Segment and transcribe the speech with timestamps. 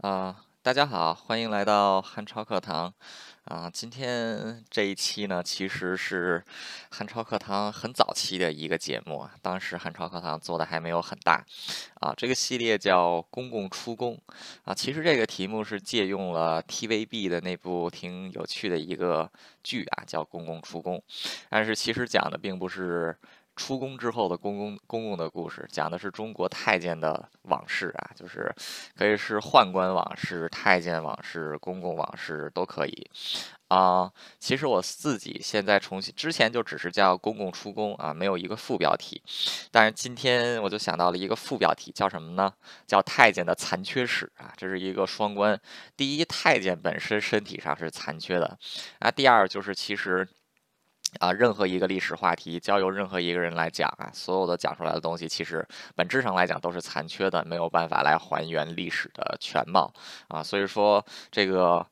[0.00, 2.92] 啊，大家好，欢迎来到汉超课堂。
[3.44, 6.44] 啊，今天这一期呢，其实是
[6.90, 9.26] 汉超课堂很早期的一个节目。
[9.40, 11.44] 当时汉超课堂做的还没有很大。
[12.00, 14.20] 啊，这个系列叫“公共出宫”。
[14.64, 19.30] 啊，其实这个题目是借用了 TVB 的那部挺有趣的一个
[19.62, 20.96] 剧啊，叫《公共出宫》。
[21.48, 23.16] 但是其实讲的并不是。
[23.56, 28.52] 出宫之后的公公公公的故事，讲的是中国太监的往事啊，就是
[28.96, 33.10] 可以是宦官往事、太监往事、公公往事都可以
[33.68, 34.10] 啊。
[34.40, 39.22] 其实我自己现在重新，之前就只是叫公公出宫啊，没有一个副标题。
[39.70, 42.52] 但是今天我就想到了一个副标题，叫什么呢？
[42.86, 44.52] 叫太监的残缺史啊。
[44.56, 45.60] 这是一个双关：
[45.96, 48.58] 第一，太监本身身体上是残缺的
[48.98, 50.28] 啊；第二，就是其实。
[51.20, 59.92] 啊，任何一个历史话题，交由任何一个人来讲啊，所有的讲出来的东西，其实本质上来讲都是残缺的，没有办法来还原历史的全貌
[60.28, 60.42] 啊。
[60.42, 61.86] 所以说这个。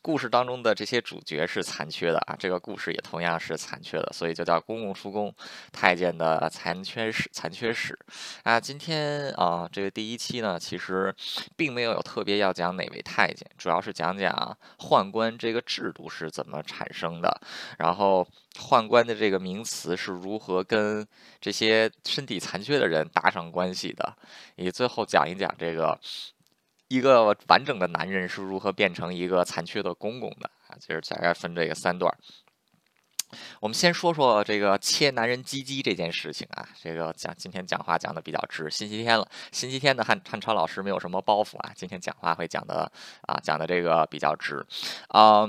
[0.00, 5.34] 故事当中的这些主角是残缺的啊，这个故事也同样是残缺的，所以就叫公共出宫
[5.72, 7.28] 太监的残缺史。
[7.32, 7.98] 残缺史
[8.44, 11.14] 啊，今天啊，这个第一期呢，其实
[11.56, 17.40] 并没有有特别要讲哪位太监，主要是讲讲宦官这个制度是怎么产生的，
[17.78, 21.06] 然后宦官的这个名词是如何跟
[21.40, 24.14] 这些身体残缺的人搭上关系的，
[24.56, 25.98] 以最后讲一讲这个。
[26.88, 30.76] 一个完整的男人是如何变成一个残缺的公公的啊？
[30.80, 32.16] 就是大概分这个三段儿。
[33.60, 36.66] 我们先说说这个切男人鸡鸡这件事情啊。
[36.82, 42.90] 这个讲今天讲话讲的比较直，星期天了，星期天的汉汉超老师没有什么包袱啊，今天讲话会讲的
[43.22, 44.64] 啊，讲的这个比较直
[45.08, 45.46] 啊。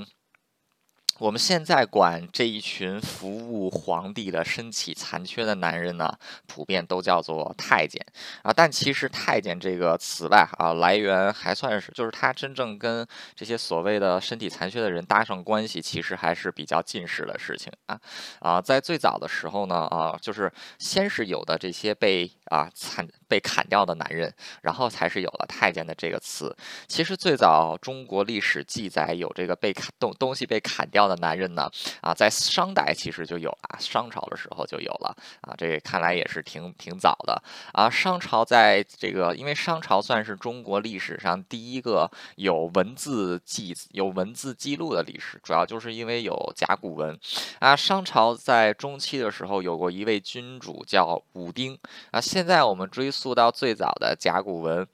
[1.20, 8.02] 我们现在管这一群服务皇帝的身体残缺的男人呢，普遍都叫做太监
[8.42, 8.50] 啊。
[8.50, 18.00] 但其实“太监”这个词吧，啊，来源还算是，就是他真正跟这些所谓的身体残缺的人搭上关系，其实还是比较近世的事情啊。
[18.38, 24.32] 啊，在最早的时候呢，啊，就是先是有的这些被啊残被砍掉的男人，
[24.62, 26.54] 然后才是有了太监的这个词。
[26.88, 31.00] 其实最早中国历史记载有这个被砍东东西被砍掉。
[31.10, 31.68] 的男人呢？
[32.00, 35.52] 啊，在商代其实就有了，商朝的时候就有了啊。
[35.58, 37.42] 这看来也是挺挺早的
[37.72, 37.90] 啊。
[37.90, 47.18] 商朝在这个，因为商朝算是中国历史上第一个有文字记、有文字记录的历史，主要就是因为有甲骨文
[47.58, 47.74] 啊。
[47.74, 51.76] 商朝在中期的时候有过一位君主叫武丁
[52.12, 52.20] 啊。
[52.20, 54.88] 现在我们追溯溯到最早的甲骨文。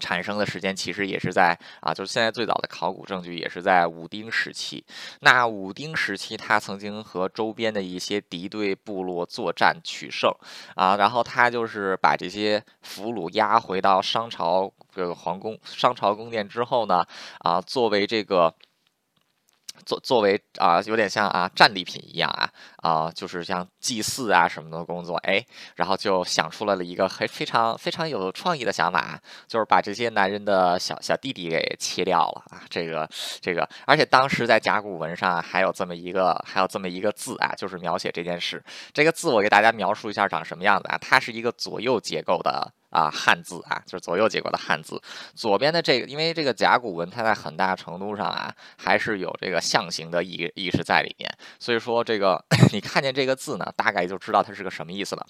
[0.00, 4.84] 产生的时间其实也是在啊，就是现在最早的考古证据也是在武丁时期。
[5.22, 10.30] 那武丁时期，他曾经和周边的一些敌对部落作战取胜
[10.76, 17.04] 啊，然后他就是把这些俘虏押回到商朝这个皇宫、商朝宫殿之后呢，
[17.40, 18.54] 啊，作为这个。
[19.88, 22.50] 作作为啊，有点像啊战利品一样啊
[22.82, 25.42] 啊，就是像祭祀啊什么的工作，哎，
[25.76, 33.08] 然后就想出来了一个很非常非常有创意的想法，就是把这些男人的小小弟弟给切掉了啊，这个
[33.40, 38.62] 这个，而且当时在甲骨文上还有这么一个还有这么一个字啊，就是描写这件事，
[38.92, 42.70] 这个字我给大家描述一下长什么样子啊，它是一个左右结构的。
[42.90, 45.00] 啊，汉字啊，就是左右结构的汉字。
[45.34, 51.30] 左边的这个，因为这个甲骨文，它在很大程度上啊，还是有这个象形的意意识在里面。
[51.58, 55.26] 所以说，这个 你看见这个字呢，大概就知道它是个什么意思了。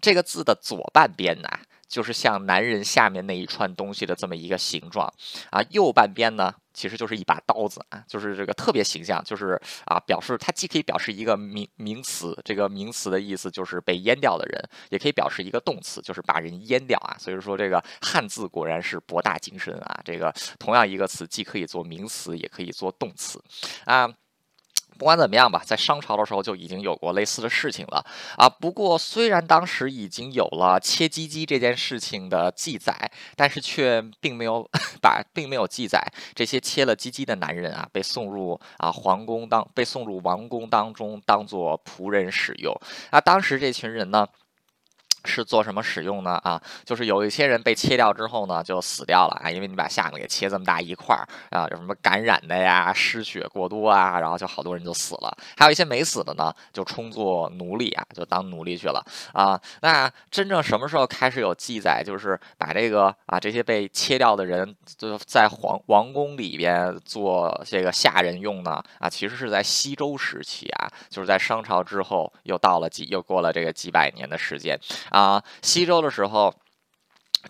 [0.00, 1.48] 这个字的左半边呢。
[1.90, 5.12] 就是像男人下面那一串东西的这么一个形状
[5.50, 17.16] 啊，右半边呢其实就是一把刀子啊，就是这个特别形象，就是啊表示它既可以表示一个名名词，这个名词的意思就是被阉掉的人，也可以表示一个动词，就是把人阉掉啊。
[17.18, 23.42] 所以说这个汉字果然是博大精深啊，这个同样一个词既可以做名词，也可以做动词
[23.84, 24.08] 啊。
[25.00, 28.04] 不管怎么样吧，在商朝的时候就已经有过类似的事情了
[28.36, 28.46] 啊。
[28.46, 34.68] 不过，虽然当时已经有了切鸡鸡这件事情的记载，但是却并没有
[35.00, 35.98] 把，并没有记载
[36.34, 43.18] 这些切了鸡鸡的男人啊被送入啊皇宫当，被送入王宫当中当做仆人使用啊。
[43.18, 44.28] 当时这群人呢。
[45.24, 46.32] 是做什么使用呢？
[46.42, 55.36] 啊，就是有一些人被切掉之后呢，就死掉了啊，因为你把下面给切这么大一块儿啊，有什么感染的呀、失血过多啊，然后就好多人就死了。
[55.56, 59.60] 还有一些没死的呢，就充作奴隶啊，就当奴隶去了啊。
[59.82, 68.82] 那真正什么时候开始有记载，就是把这个啊这些被切掉的人就在皇王宫里边做这个下人用呢？
[68.98, 74.78] 啊，其实是在西周时期啊，就是在商朝之后，又到了几又过了这个几百年的时间。
[75.10, 76.54] 啊，西周的时候，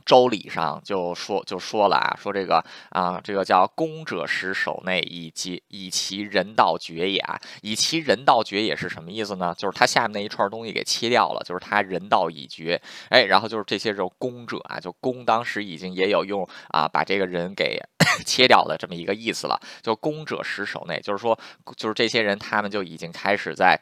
[0.05, 7.41] 周礼上就说就说了啊，说这个啊，这个叫公者食守内，以及以其人道绝也啊。
[7.63, 9.55] 以其人道绝也是什么意思呢？
[9.59, 12.81] 就是他下面那一串东西给切掉了，就是他人道已绝。
[13.09, 17.81] 哎，然后就是这些这种公者啊，就公当时已经也有用啊，把这个人给
[18.25, 19.61] 切掉的这么一个意思了。
[19.83, 21.37] 就公者食守内，就是说，
[21.77, 23.81] 就是这些人他们就已经开始在。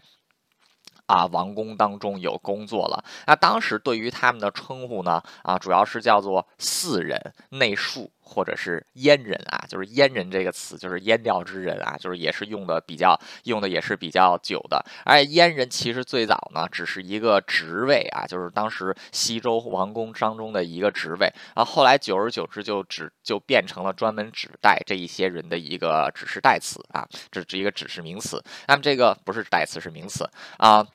[1.09, 3.03] 啊，王宫当中有工作了。
[3.27, 5.23] 那当时对于他们的称呼呢？
[5.43, 8.11] 啊，主要是叫做四人内庶。
[8.29, 14.85] 或者是阉人啊，就是阉人这个词，就是阉掉之人啊，就是也是用的比较用的也是比较久的。
[15.05, 21.65] 而阉人其实最早呢，只是一个职位啊，就是当时西周王宫当中的一个职位啊。
[21.65, 28.43] 后来久而久之，就只就变成了专门指代这一些人的一个指示代词啊，这是一个指示名词。
[28.67, 30.29] 那么这个不是代词，是名词
[30.59, 30.87] 啊。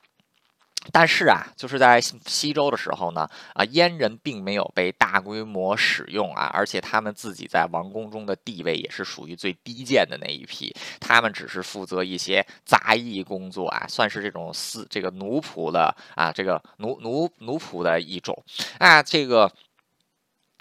[0.92, 18.36] 但是啊，就是在西周的时候呢，啊，阉人并没有被大规模使用啊，而且他们自己在王宫中的地位也是属于最低贱的那一批，他们只是负责一些杂役工作啊，算是这种私这个奴仆的啊，这个奴奴奴仆的一种
[18.78, 19.50] 啊，这个。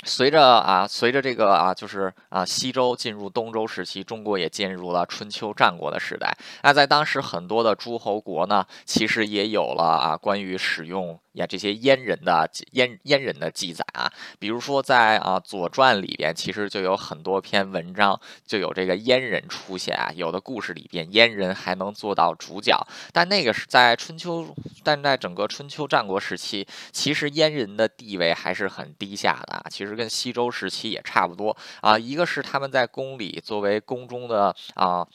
[0.05, 6.35] 随着啊，随着这个啊，就是啊，西周进入东周时期，中国也进入了春秋战国的时代。
[6.63, 11.19] 那在当时，很多的诸侯国呢，其实也有了啊，关于使用。
[11.33, 14.07] 呀，这些阉人的阉阉人的记载啊，
[14.37, 20.11] 比如说在啊《左传》里边，其实就有很多篇文章就有这个阉人出现啊。
[20.13, 22.79] 有的故事里边，阉人还能做到主角，
[23.11, 29.65] 但那个是在春秋，但在整个春秋战国时期，其实阉人的地位还是很低下的啊。
[29.71, 31.97] 其实跟西周时期也差不多啊。
[31.97, 35.07] 一个是他们在宫里作为宫中的啊。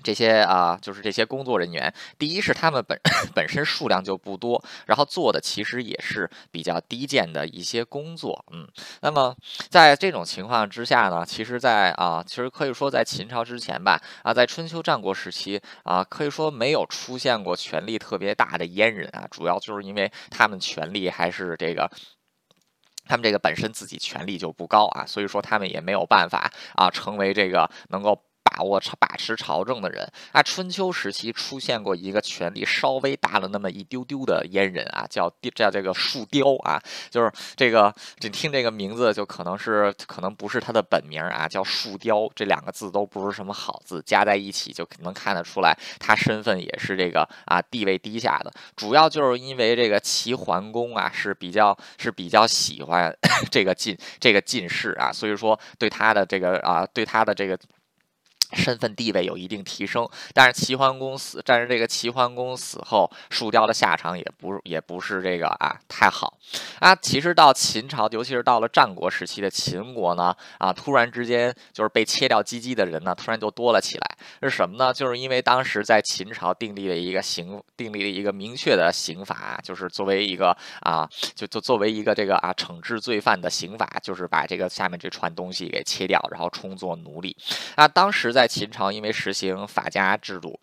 [0.00, 1.92] 这些啊，就是这些工作人员。
[2.16, 2.96] 第一是他们本
[3.34, 8.44] 本身数量就不多，然后做的其实也是比较低贱的一些工作。
[8.52, 8.64] 嗯，
[9.00, 9.34] 那么
[9.68, 21.90] 在这种情况之下呢，其实，在啊，其实可以说在秦朝之前吧，啊，在春秋战国时期啊，可以说没有出现过权力特别大的阉人啊，主要就是因为他们权力还是这个，
[23.08, 28.27] 他们这个本身自己权力就不高啊，所以说他们也没有办法啊，成为这个能够。
[28.58, 53.16] 把握把持朝政的人啊，春秋时期出现过一个权力稍微大了那么一丢丢的阉人啊，叫叫这个树雕啊，就是这个你听这个名字就可能是可能不是他的本名啊，叫树雕，这两个字都不是什么好字，加在一起就能看得出来他身份也是这个啊地位低下的，主要就是因为这个齐桓公啊是比较是比较喜欢
[53.52, 57.56] 这个进这个进士啊，所以说对他的这个啊对他的这个。
[58.52, 66.38] 身份地位有一定提升，但是齐桓公死，但是这个齐桓公死后，树雕的下场也不也不是这个啊太好
[66.80, 66.94] 啊。
[66.94, 74.16] 其实到秦朝，尤其是到了战国时期的秦国呢，啊，突然之间就是被切掉鸡鸡的人呢，突然就多了起来。
[74.42, 74.92] 是什么呢？
[74.92, 87.36] 就是因为当时在秦朝订立了一个刑，订立了一个明确的刑法，就是作为一个啊，就就作为一个这个啊惩治罪犯的刑法，就是把这个下面这串东西给切掉，然后充作奴隶。
[87.74, 90.60] 啊，当时在在秦朝，因为实行法家制度。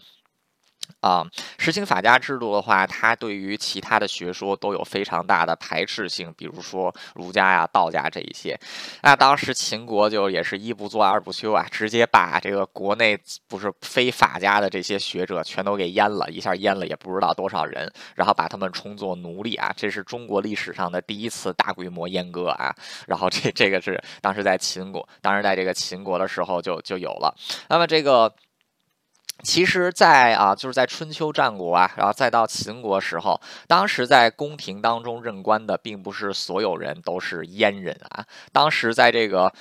[1.00, 1.26] 啊，
[1.58, 8.60] 实行法家制度的话，它对于其他的学说都有非常大的排斥性，比如说儒家呀、道家这一些。
[9.04, 13.18] 那当时秦国就也是一不做二不休啊，直接把这个国内
[13.48, 22.76] 不是非法家的这些学者全都给阉了，一下阉了也不知道多少人，然后把他们充作奴隶啊，这是中国历史上的第一次大规模阉割啊。
[23.08, 27.36] 然后这这个是当时在秦国，当时在这个秦国的时候就就有了。
[27.70, 28.34] 那么这个。
[29.46, 38.26] 其实，在啊，就是在春秋战国啊，然后再到秦国时候，当时在宫廷当中任官的，并不是所有人都是阉人啊。
[38.52, 39.54] 当时在这个。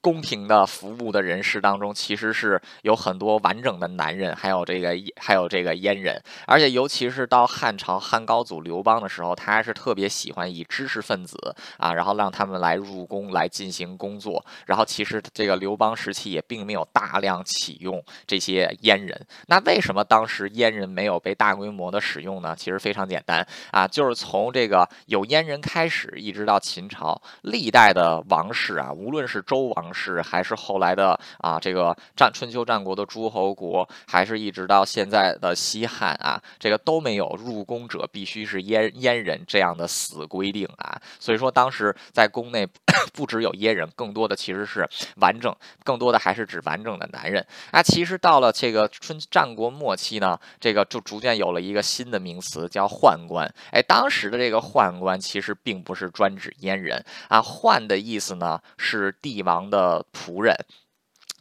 [0.00, 14.44] 宫廷的服务的人士当中，其实是有很多完整的男人，还有这个还有这个阉人，而且尤其是到汉朝汉高祖刘邦的时候，他还是特别喜欢以知识分子啊，然后让他们来入宫来进行工作。
[14.66, 19.26] 然后其实这个刘邦时期也并没有大量启用这些阉人。
[19.46, 22.54] 那为什么当时阉人没有被大规模的使用呢？
[22.54, 29.85] 其实非常简单啊，就是从这个有阉人开始，一直到秦朝历代的王室啊，无论是周王。
[29.92, 41.00] 是，还是后来的啊这个战春秋战国的诸侯国，还是一直到现在的西汉啊，这个都没有入宫者必须是阉阉人这样的死规定啊。
[41.18, 42.66] 所以说当时在宫内
[43.12, 44.88] 不只有阉人，更多的其实是
[45.20, 47.44] 完整，更多的还是指完整的男人。
[47.70, 53.46] 啊，其实到了这个春战国末期呢，这个就逐渐有了一个新的名词叫宦官。
[53.70, 60.56] 哎，当时的这个宦官其实并不是专指阉人啊，宦的意思呢是帝王的的仆人。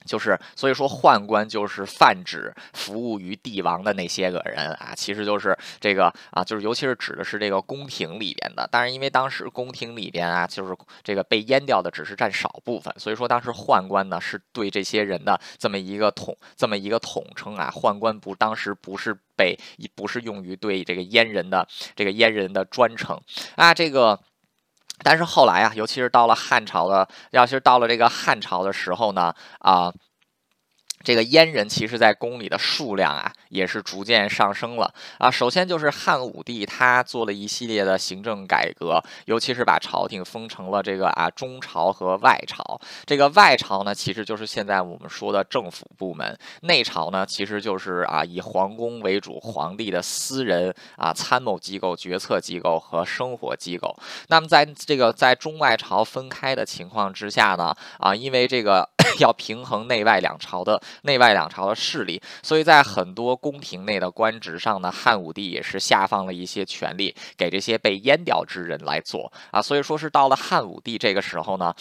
[0.06, 8.70] 就是，所以说宦官就是泛指服务于帝王的那些个人啊，其实就是这个啊，就是尤其是指的是这个宫廷里边的。
[8.72, 17.72] 但是因为当时宫廷里边啊，就是这个被阉掉的只是占少部分，所以说当时宦官呢是对这些人的这么一个统这么一个统称啊。
[17.74, 19.58] 宦官不当时不是被
[19.96, 23.20] 不是用于对这个阉人的这个阉人的专称
[23.56, 24.20] 啊，这个。
[25.04, 29.94] 但是后来啊，尤其是到了汉朝的，要是到了这个汉朝的时候呢，啊。
[31.06, 35.30] 这个阉人其实，在宫里的数量啊，也是逐渐上升了啊。
[35.30, 42.82] 首先就是汉武帝，他做了一系列的行政改革，尤其是把朝廷分成了这个啊中朝和外朝。
[43.06, 53.96] 这个外朝呢，其实就是现在我们说的政府部门；内朝呢，其实就是啊以皇宫为主，皇帝的私人啊参谋机构、决策机构和生活机构。
[54.30, 58.90] 那么在这个在中外朝分开的情况之下呢，啊，因为这个。
[59.20, 69.62] 要平衡内外两朝的内外两朝的势力，所以在很多宫廷内的官职上呢，汉武帝也是下放了一些权力给这些被阉掉之人来做啊。
[69.62, 71.74] 所以说是到了汉武帝这个时候呢。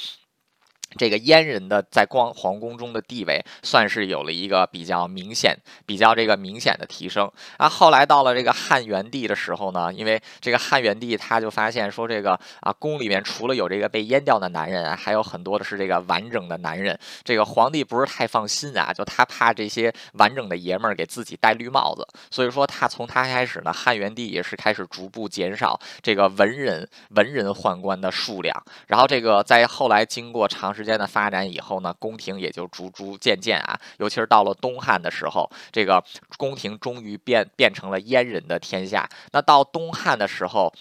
[0.96, 7.68] 这个阉人的在光皇宫中的地位，算是有了一个比较明显、比较这个明显的提升啊。
[7.68, 16.98] 后来到了这个汉元帝的时候呢，因为这个汉元帝他就发现说，这个啊宫里面除了有这个被阉掉的男人，还有很多的是这个完整的男人。
[17.22, 28.54] 这个皇帝不是太放心啊，就他怕这些完整的爷们儿给自己戴绿帽子，所以说他从他开始呢，汉元帝也是开始逐步减少这个文人文人宦官的数量。
[28.86, 36.02] 然后这个在后来经过长时间的发展以后呢，宫廷也就逐逐渐渐啊，尤其是到了东汉的时候，这个
[36.36, 39.08] 宫廷终于变变成了阉人的天下。
[39.32, 40.72] 那到东汉的时候。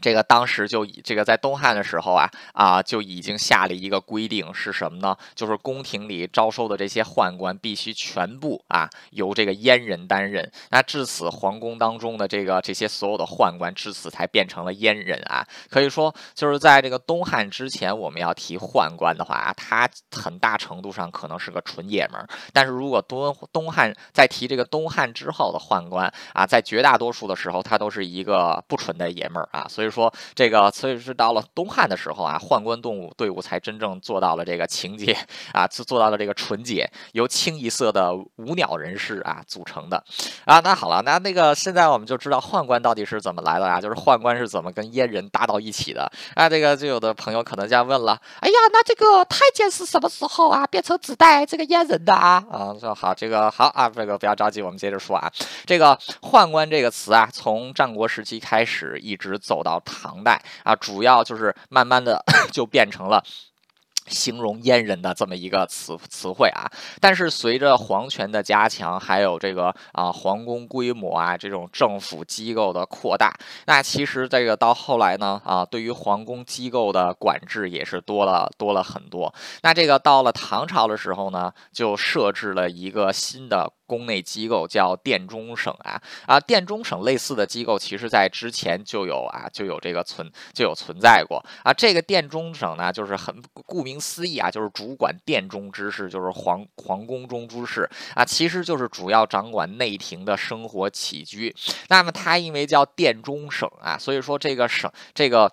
[0.00, 5.16] 这个当时就以这个在东汉的时候啊啊就已经下了一个规定是什么呢？
[5.34, 10.50] 就是宫廷里招收的这些宦官必须全部啊由这个阉人担任。
[10.70, 15.46] 那至此皇宫当中的这个这些所有的宦官至此才变成了阉人啊。
[15.70, 22.28] 可以说就是在这个东汉之前，我们要提宦官的话啊，他很大程度上可能是个纯爷们儿。
[22.52, 29.64] 但是如果东东汉在提这个东汉之后的宦官啊，在绝大多数的时候，他都是一个不纯的爷们儿啊。
[29.68, 29.83] 所以。
[29.84, 35.14] 所以说，这个所以是到了东汉的时候啊，宦官动物队伍才真正做到了这个情节
[35.52, 40.02] 啊，做做到了这个纯洁，由清一色的无鸟人士啊组成的
[40.46, 40.58] 啊。
[40.60, 46.48] 那好了，那那个现在我们就知道宦官到底是怎么来的啊，就是宦官是怎么跟阉人搭到一起的啊。
[46.48, 52.42] 这个就有的朋友可能就要问了，哎呀，那这个太监是什么时候啊变成指代这个阉人的啊？
[52.50, 55.30] 啊，说好，这个好啊，这个不要着急，我们接着说啊。
[55.66, 59.73] 这个宦官这个词啊，从战国时期开始一直走到。
[59.74, 63.22] 到唐代啊，主要就是慢慢的 就变成了。
[64.06, 79.34] 形容阉人的这么一个词词汇啊，但是随着皇权的加强，还有这个啊皇宫规模啊这种政府机构的扩大，那其实这个到后来呢啊，对于皇宫机构的管制也是多了多了很多。
[79.62, 91.72] 那这个到了唐朝的时候呢，就设置了一个新的宫内机构，叫殿中省啊啊殿中省类似的机构，其实在之前就有啊就有这个存就有存在过啊。
[91.72, 93.94] 这个殿中省呢，就是很顾名。
[94.04, 101.54] 思义啊，就是主管殿中之事，就是皇皇宫中之事啊，其实就是主要掌管内廷的生活起居。
[101.88, 105.50] 那么它因为叫殿中省啊，所以说这个省这个。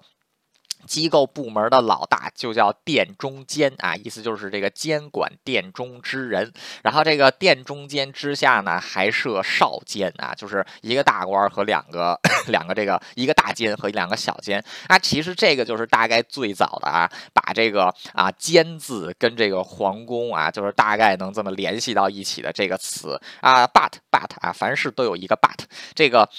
[0.86, 6.52] 机构部门的老大就叫殿中监啊，意思就是这个监管殿中之人。
[6.84, 14.64] 然后这个殿中监之下呢，还设少监啊，就是一个大官和两个 两个这个一个大监和两个小监。
[14.88, 23.68] 啊，其实这个就是大概最早的啊，把这个啊监字跟这个皇宫啊，就是大概能这么联系到一起的这个词啊。
[23.68, 26.30] But but 啊，凡事都有一个 but 这个。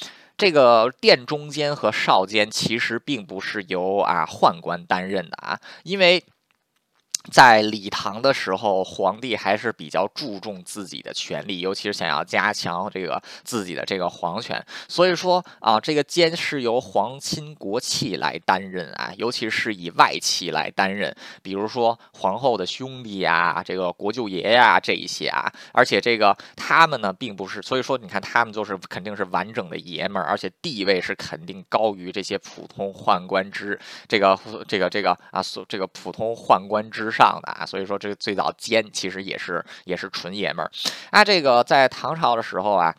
[0.42, 6.25] 这个殿中监和少监其实并不是由啊宦官担任的啊，因为。
[7.31, 14.64] 在李唐的时候，皇帝还是比较注重自己的权力，尤其是想要加强这个自己的这个皇权。
[14.88, 25.52] 所以说啊，这个监是由皇亲国戚来担任啊，尤其是以外戚来担任，比如说皇后的兄弟呀，这个国舅爷呀这一些啊。
[25.73, 34.37] 而且这个他们呢，并不是，所以说你看他们就是肯定是完整的爷们儿，而且地位是肯定高于这些普通宦官之这个
[34.67, 37.12] 这个这个啊，所这个普通宦官之。
[37.12, 40.71] 上的啊，所以说这个最早奸其实也是也是纯爷们儿
[41.11, 41.23] 啊。
[41.23, 42.95] 这个在唐朝的时候啊。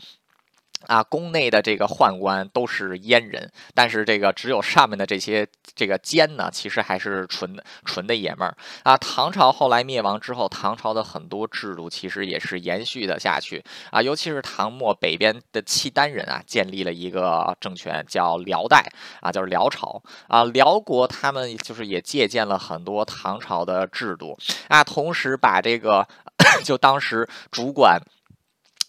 [0.87, 8.97] 啊，宫内的这个宦官都是阉人，但是这个只有上面的这些这个奸呢，其实还是纯纯的爷们儿啊。
[8.97, 18.85] 唐朝后来灭亡之后，唐朝的很多制度其实也是延续的下去啊，尤其是唐末北边的契丹人啊，建立了一个政权叫辽代
[19.21, 20.43] 啊，就是辽朝啊。
[20.45, 24.37] 辽国他们就是也借鉴了很多唐朝的制度
[24.67, 26.07] 啊，同时把这个
[26.63, 27.99] 就当时主管。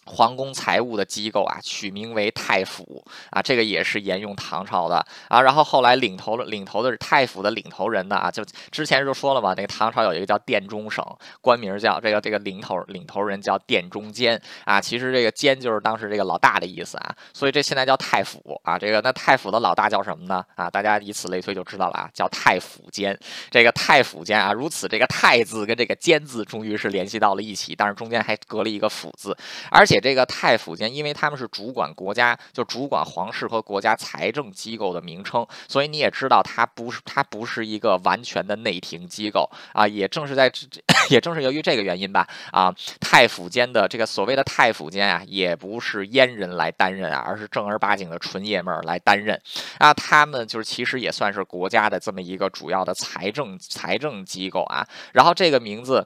[0.05, 5.41] 皇宫财务的机构啊，取名为太府啊，这个也是沿用唐朝的啊。
[5.41, 11.03] 然后后来领头的领头的是太府的领头人呢啊，就之前就说了嘛，那个唐朝有一个叫殿中省，
[11.41, 14.79] 官名叫这个这个领头领头人叫殿中监啊。
[14.79, 18.77] 其实这个监就是当时这个老大的意思啊，所以这现在叫太府啊。
[18.77, 20.69] 这个那太府的老大叫什么呢啊？
[20.69, 23.17] 大家以此类推就知道了啊，叫太府监。
[23.49, 29.35] 这个太府监啊，如此这个太字跟这个监字终于是联系到了一起，但是中间还隔了一个府字，
[29.71, 29.94] 而且。
[29.95, 39.87] 给这个太府监，因为他们是主管国家，就主管皇室和国家财政机构的名称，所以你也知道，它不是它不是一个完全的内廷机构啊。
[39.87, 40.67] 也正是在这，
[41.09, 49.41] 也正是由于这个原因吧，啊，太府监的这个所谓的太府监啊，也不是阉人来担任啊，而是正儿八经的纯爷们儿来担任
[49.77, 49.93] 啊。
[49.93, 54.85] 他们就是其实也算是国家的这么一个主要的财政财政机构啊。
[55.13, 56.05] 然后这个名字。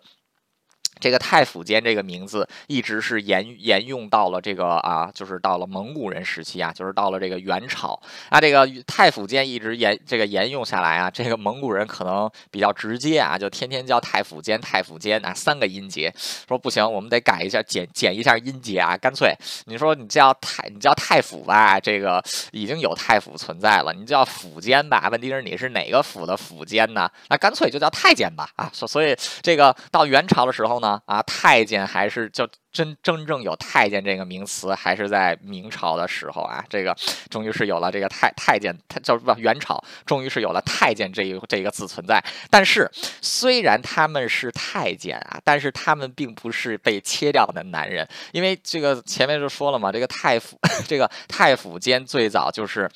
[0.99, 16.13] 这个太府监这个名字一直是沿沿用到了这个啊，就是到了蒙古人时期啊，就是到了这个元朝啊，这个太府监一直沿这个沿用下来啊，这个蒙古人可能比较直接啊，就天天叫太府监太府监啊，三个音节，
[16.47, 19.33] 说不行，我们得改一下，减减一下音节啊，干脆
[19.67, 27.09] 你说你叫太你叫太府吧，这个已经有太府存在了，你叫府监吧，问题是你是哪个府的府监呢？
[27.29, 30.88] 那干脆就叫太监吧啊，所所以这个到元朝的时候呢。
[31.05, 36.96] 啊，太监还是叫真真正有太监这个名词，还是在明朝的时候啊，这个
[37.29, 42.24] 终于是有了这个太太监，他叫不元朝，终于是有了太监这一这个字存在。
[42.50, 42.89] 但是
[43.22, 52.89] 虽然他们是太监啊，但是他们并不是被切掉的男人，因为这个前面就说了嘛，这个太府 这个太府监最早就是。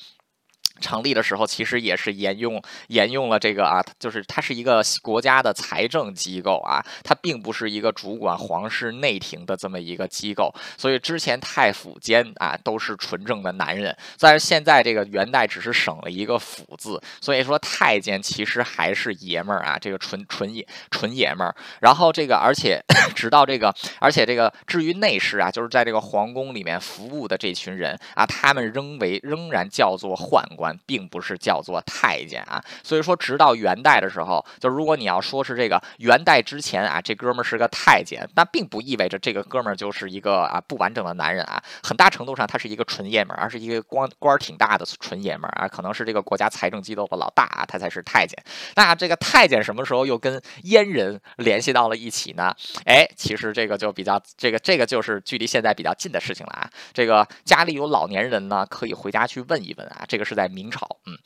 [0.80, 21.54] 成立的时候，其实也是沿用沿用了这个啊，就是它是一个国家的财政机构啊，它并不是一个主管皇室内廷的这么一个机构，所以之前太府监啊都是纯正的男人，但是现在这个元代只是省了一个府字，所以说太监其实还是爷们儿啊，这个纯纯爷纯爷们儿。
[21.80, 22.82] 然后这个而且
[23.14, 30.63] 直到这个，而且这个至于内侍啊，就是在这个皇宫里面服务的这群人啊，他们仍为仍然叫做宦官。
[30.86, 48.40] 并不是叫做太监啊，所以说直到元代的时候，就如果你要说是这个元代之前啊，这哥们儿是个太监，那并不意味着这个哥们儿就是一个啊不完整的男人啊，很大程度上他是一个纯爷们儿，而是一个官官挺大的纯爷们儿啊，可能是这个国家财政机构的老大啊，他才是太监。
[48.76, 52.54] 那这个太监什么时候又跟阉人联系到了一起呢？
[52.86, 56.70] 哎，其实这个就比较这个这个就是距离现在比较近的事情了啊。
[56.92, 60.04] 这个家里有老年人呢，可以回家去问一问啊。
[60.08, 60.53] 这个是在。
[60.54, 61.18] 明朝，嗯，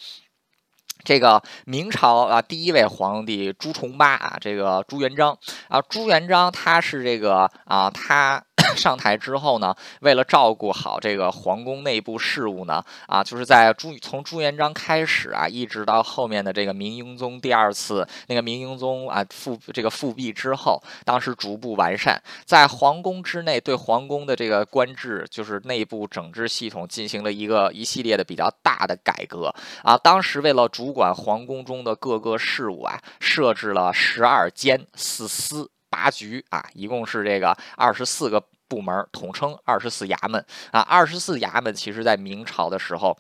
[1.04, 5.38] 这个明朝啊，第一位皇帝朱重八啊，这个朱元璋
[5.68, 8.44] 啊，朱元璋他是这个啊，他。
[8.76, 29.52] 上台之后呢，为了照顾好这个皇宫内部事务呢，啊，就是在朱从朱元璋开始啊，一直到后面的这个明英宗第二次那个明英宗啊复这个复辟之后，当时逐步完善，在皇宫之内对皇宫的这个官制就是内部整治系统进行了一个一系列的比较大的改革
[29.82, 29.96] 啊。
[29.98, 38.42] 当时为了主管皇宫中的各个事务啊，设置了十二监四司八局啊，一共是这个二十四个。
[38.68, 43.16] 部门统称二十四衙门啊，二十四衙门其实在明朝的时候，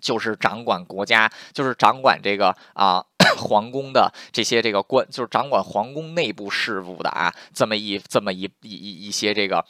[0.00, 3.04] 就是掌管国家，就是掌管这个啊
[3.38, 9.64] 皇宫的这些这个官，就是掌管皇宫内部事务的啊，这么一这么一一一一些这个。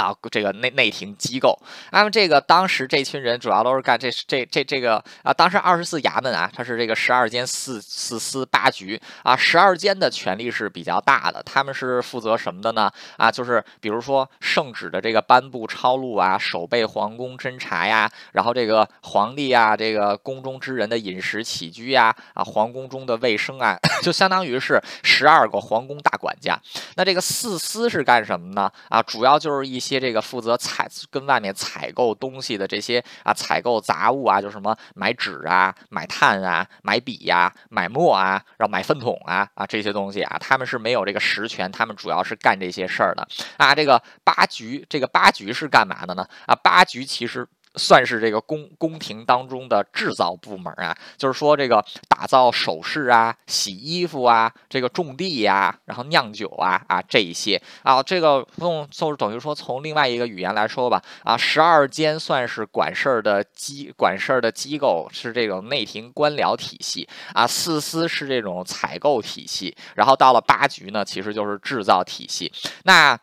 [0.00, 1.58] 啊，这个内内廷机构，
[1.92, 12.90] 那么这个当时这群人主要都是干这这这这个啊，当时二十四衙门啊，它是这个十二监四四司八局啊，十二监的权力是比较大的，他们是负责什么的呢？
[13.18, 26.58] 啊，就是比如说圣旨的这个颁布抄录啊，守备皇宫侦察呀，然后这个皇帝啊，这个宫中之人的饮食起居呀，啊，皇宫中的卫生啊， 就相当于是十二个皇宫大管家。
[26.96, 28.72] 那这个四司是干什么呢？
[28.88, 29.89] 啊，主要就是一些。
[29.90, 43.26] 接这个负责采跟外面采购东西的这些啊，采购杂物啊，就什么买纸啊、买炭啊、买笔呀、买墨啊，然后买粪桶啊啊这些东西啊，他们是没有这个实权，他们主要是干这些事儿的
[43.56, 43.74] 啊。
[43.74, 46.26] 这个八局，这个八局是干嘛的呢？
[46.46, 47.46] 啊，八局其实。
[47.76, 72.52] 算是这个宫宫廷当中的制造部门啊，就是说这个打造首饰啊、洗衣服啊、这个种地呀、然后酿酒啊啊这一些啊，这个用就是等于说从另外一个语言来说吧啊，十二监算是管事儿的机管事儿的机构，是这种内廷官僚体系啊，四司是这种采购体系，然后到了八局呢，其实就是制造体系。
[72.84, 73.18] 那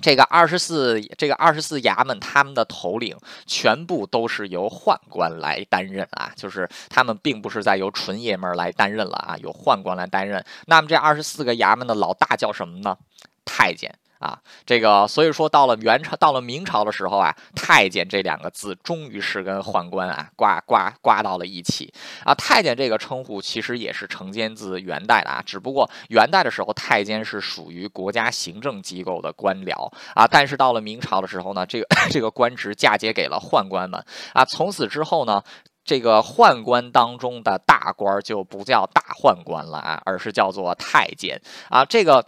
[0.00, 10.44] 这个二十四，这个二十四衙门，他们的头领全部都是由宦官来担任啊，就是他们并不是在由纯爷们儿来担任了啊，由宦官来担任。
[10.66, 12.96] 那么这二十四个衙门的老大叫什么呢？
[13.44, 13.94] 太监。
[14.20, 21.90] 啊，这个所以说到了元朝，到了明朝的时候啊，太监这两个字终于是跟宦官啊挂挂挂到了一起
[22.22, 22.34] 啊。
[22.34, 34.04] 太监这个称呼其实也是承接自元代的啊，只不过元代的时候太监是属于国家行政机构的官僚啊，但是到了明朝的时候呢，这个 这个官职嫁接给了宦官们
[34.34, 34.44] 啊。
[34.44, 35.42] 从此之后呢，
[35.82, 41.86] 这个宦官当中的大官就不叫大宦官了啊，而是叫做太监啊。
[41.86, 42.22] 这个。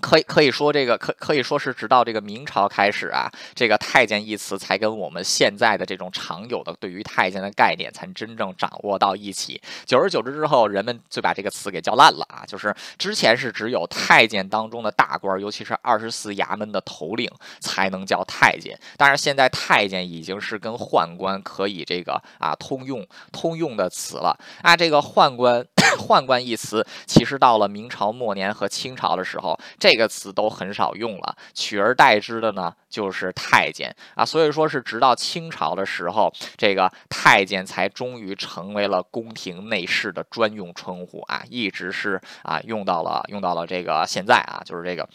[0.00, 9.60] 可以可以说，这个可可以说是直到这个明朝开始啊，这个太监一词才跟我们现在的这种常有的对于太监的概念才真正掌握到一起。
[9.84, 12.42] 久而久之之后，人们就把这个词给叫烂了啊。
[12.46, 24.76] 就是之前是只有太监当中的大官，尤其是二十四衙门的头领才能叫太监，但是现在太监已经是跟宦官可以这个啊通用通用的词了啊。
[24.76, 25.64] 这个宦官。
[25.98, 34.24] 宦官一词，其实到了明朝末年和清朝的时候，这个词都很少用了，取而代之的呢就是太监啊。
[34.24, 45.08] 所以说是直到清朝的时候，这个太监才终于成为了宫廷内侍的专用称呼啊，一直是啊用到了用到了这个现在啊，就是这个。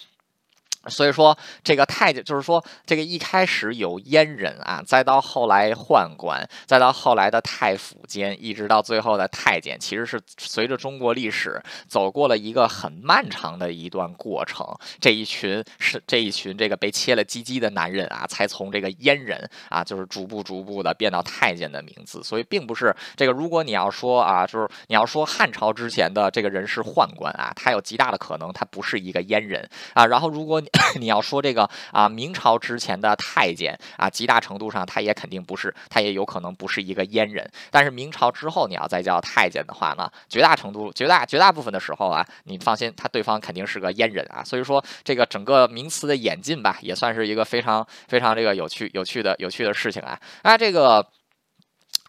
[0.87, 14.65] 所以说，这个太监就是说，这个一开始有阉人啊，再到后来宦官，再到后来的太府监，一直到最后的太监，其实是随着中国历史走过了一个很漫长的一段过程。
[14.99, 22.23] 这一群是这一群这个被切了鸡鸡的男人啊，才从这个阉人啊，就是逐步逐步的变到太监的名字。
[22.23, 23.31] 所以，并不是这个。
[23.31, 30.05] 如果你要说啊，就是你要说汉朝之前的这个人是宦官啊，他有极大的可能他不是一个阉人啊。
[30.05, 30.66] 然后，如果你
[30.99, 37.49] 你要说这个啊，明朝之前的太监啊，极大程度上他也肯定不是，他也有可能不是一个阉人。
[37.71, 44.43] 但是明朝之后，你要再叫太监的话呢，绝大程度、绝大绝大部分的时候啊，你放心，他对方肯定是个阉人啊。
[44.43, 50.19] 所以说，这个整个名词的演进吧，也算是一个非常非常这个有趣、有趣的、有趣的事情啊。
[50.41, 51.05] 啊，这个。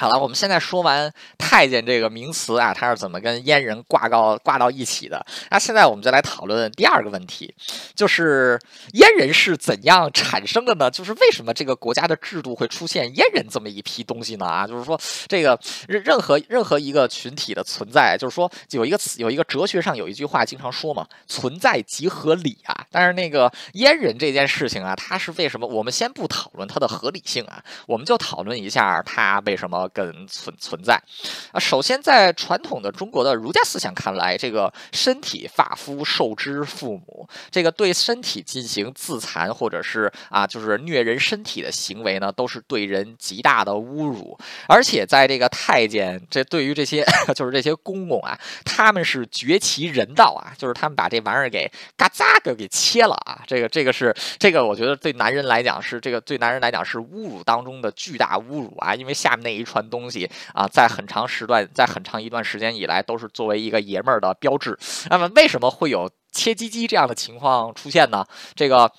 [0.00, 5.26] 好了，我们现在说完太监这个名词啊，它是怎么跟阉人挂到挂到一起的？
[5.50, 7.52] 那现在我们就来讨论第二个问题，
[7.96, 8.56] 就是
[8.92, 10.88] 阉人是怎样产生的呢？
[10.88, 14.46] 就是为什么这个国家的制度会出现阉人这么一批东西呢？
[14.46, 15.58] 啊，就是说这个
[15.88, 22.87] 任任何任何一个群体的存在，就是说有一个词，有一个哲学上有一句话经常说嘛，存在即合理啊。
[22.92, 25.66] 但是那个阉人这件事情啊，它是为什么？
[25.66, 29.88] 我们先不讨论它的合理性啊，我们就讨论一下它为什么。
[29.92, 30.94] 跟存存在
[31.53, 44.38] 啊，首先在传统的中国的儒家思想看来，这个身体发肤受之父母，这个对身体进行自残或者是啊，就是虐人身体的行为呢，都是对人极大的侮辱。
[44.66, 59.78] 而且在这个太监，这对于这些 就是这些公公啊，他们是绝其人道啊，就是他们把这玩意儿给嘎扎给给切了啊，这个这个是这个，我觉得对男人来讲是这个对男人来讲是侮辱当中的巨大侮辱啊，因为下面那一串。
[59.87, 64.79] 东西啊，在很长时段，在很长一段时间以来，都是作为一个爷们儿的标志。
[65.11, 68.25] 那么，为什么会有切鸡鸡这样的情况出现呢？
[68.55, 68.91] 这个。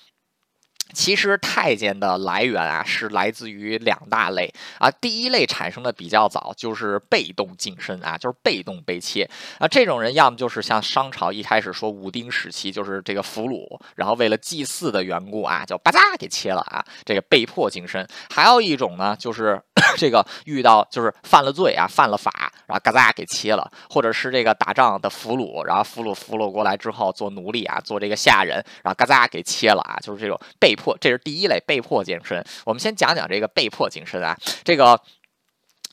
[0.92, 4.90] 其实太监的来源啊，是来自于两大类啊。
[4.90, 9.68] 第一类产生的比较早，就是被动晋升啊，就是被动被切啊。
[9.68, 18.06] 这种人要么就是像商朝一开始说武丁时期，就是这个俘虏，然后为了祭祀的缘故啊，就吧嗒给切了啊，这个被迫晋升。
[18.30, 19.60] 还有一种呢，就是
[19.96, 30.74] 这个遇到就是犯了罪啊，犯了法，然后嘎扎给切了，或者是这个打仗的俘虏，然后俘虏俘虏过来之后做奴隶啊，做这个下人，然后嘎扎给切了啊，就是这种被。
[30.80, 32.42] 迫，这是第一类被迫健身。
[32.64, 34.98] 我们先讲讲这个被迫健身啊，这个。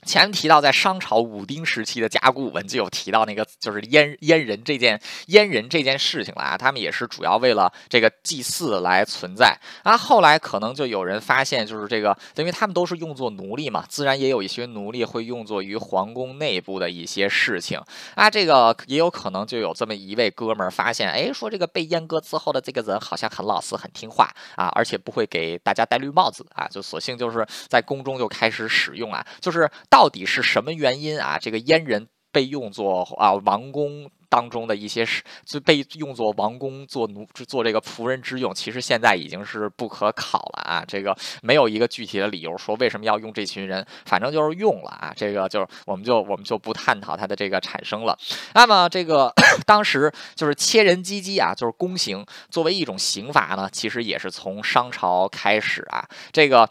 [0.08, 6.58] 前提到，在商朝武丁时期的甲骨文就有提到那个就是阉阉人这件阉人这件事情了啊。
[6.58, 9.98] 他们也是主要为了这个祭祀来存在啊。
[9.98, 17.80] 后来可能就有人发现，就是这个，因为他们都是用作奴隶嘛，自然也有一些奴隶会用作于皇宫内部的一些事情
[18.16, 18.30] 啊。
[18.30, 31.40] 这个也有可能就有这么一位哥们儿发现，哎，说这个被阉割之后的这个人好像很老实、很听话啊，而且不会给大家戴绿帽子啊，就索性就是在宫中就开始使用啊，就是到底是什么原因啊？
[31.40, 40.86] 这个阉人被用作啊王宫当中的一些是，就被用作王宫做奴做这个仆人之用，其实现在已经是不可考了啊！
[40.88, 45.12] 这个没有一个具体的理由说为什么要用这群人，反正就是用了啊！
[45.18, 48.16] 这个就是我们就我们就不探讨它的这个产生了。
[48.54, 49.34] 那么这个
[49.66, 56.70] 当时就是切人鸡鸡啊，就是宫刑作为一种刑罚呢，其实也是从商朝开始啊，这个。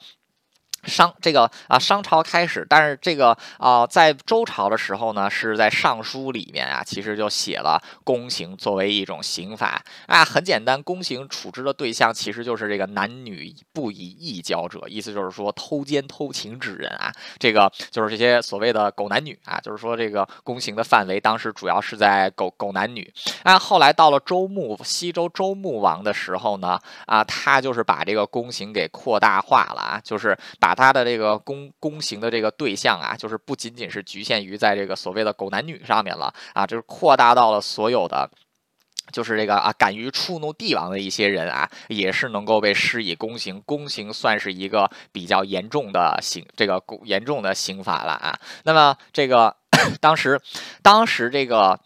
[0.87, 23.12] 商这个啊，商朝开始，但是这个啊，在周朝的时候呢，是在尚书里面啊，其实就写了宫刑作为一种刑罚啊，很简单，宫刑处置的对象其实就是这个男女不以义交者，意思就是说偷奸偷情之人啊，这个就是这些所谓的狗男女啊，就是说这个宫刑的范围当时主要是在狗狗男女。
[23.42, 38.31] 啊，后来到了周穆西周周穆王的时候呢，啊，他就是把这个宫刑给扩大化了啊，就是把他的这个宫宫刑的这个对象啊，就是不仅仅是局限于在这个所谓的狗男女上面了啊，就是扩大到了所有的，
[39.11, 43.62] 就是这个啊，敢于触怒帝王的一些人啊，也是能够被施以宫刑。
[43.65, 48.39] 宫刑算是一个比较严重的刑，这个严重的刑法了啊。
[48.65, 49.57] 那么这个
[50.01, 50.41] 当时，
[50.83, 51.81] 当时这个。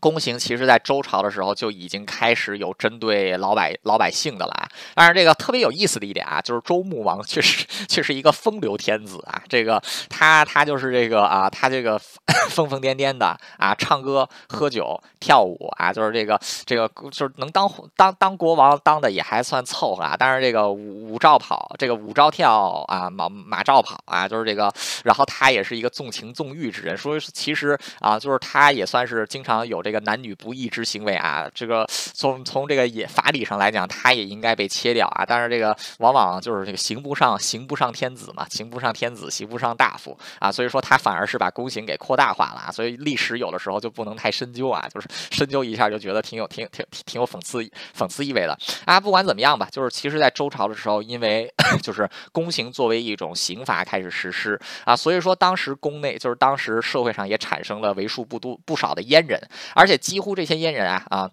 [0.00, 4.68] 宫刑其实，在周朝的时候就已经开始有针对老百老百姓的了。
[4.94, 9.42] 当然，这个特别有意思的一点啊，就是周穆王确实却是一个风流天子啊。
[9.46, 12.00] 这个他他就是这个啊，他这个
[12.48, 20.16] 疯疯癫癫的啊，唱歌、喝酒、跳舞啊，就是这个这个就是能当当当国王当的也还算凑合啊。
[20.18, 24.72] 但是这个五五照跑，这个五照跳啊，马马照跑啊，就是这个。
[25.04, 29.89] 然后他也是一个纵情纵欲之人，所以其实啊，就是他也算是经常有这。
[29.90, 35.24] 这个男女不义之行为啊，这个从从这个也法理上来讲，他也应该被切掉啊。
[35.26, 40.52] 但是这个往往就是这个刑不上刑不上天子嘛，刑不上天子，刑不上大夫啊。
[40.52, 42.70] 所以说他反而是把宫刑给扩大化了啊。
[42.70, 49.00] 所以历史有的时候就不能太深究啊，就是深究一下就觉得挺有挺挺挺有讽刺讽刺意味的啊。
[49.00, 59.40] 不管怎么样吧，就是其实在周朝的时候，因为 就是宫刑作为一种刑罚开始实施啊，所以说当时宫内就是当时社会上也产生了为数不多不少的阉人。
[59.80, 61.30] 而且几乎这些阉人啊啊。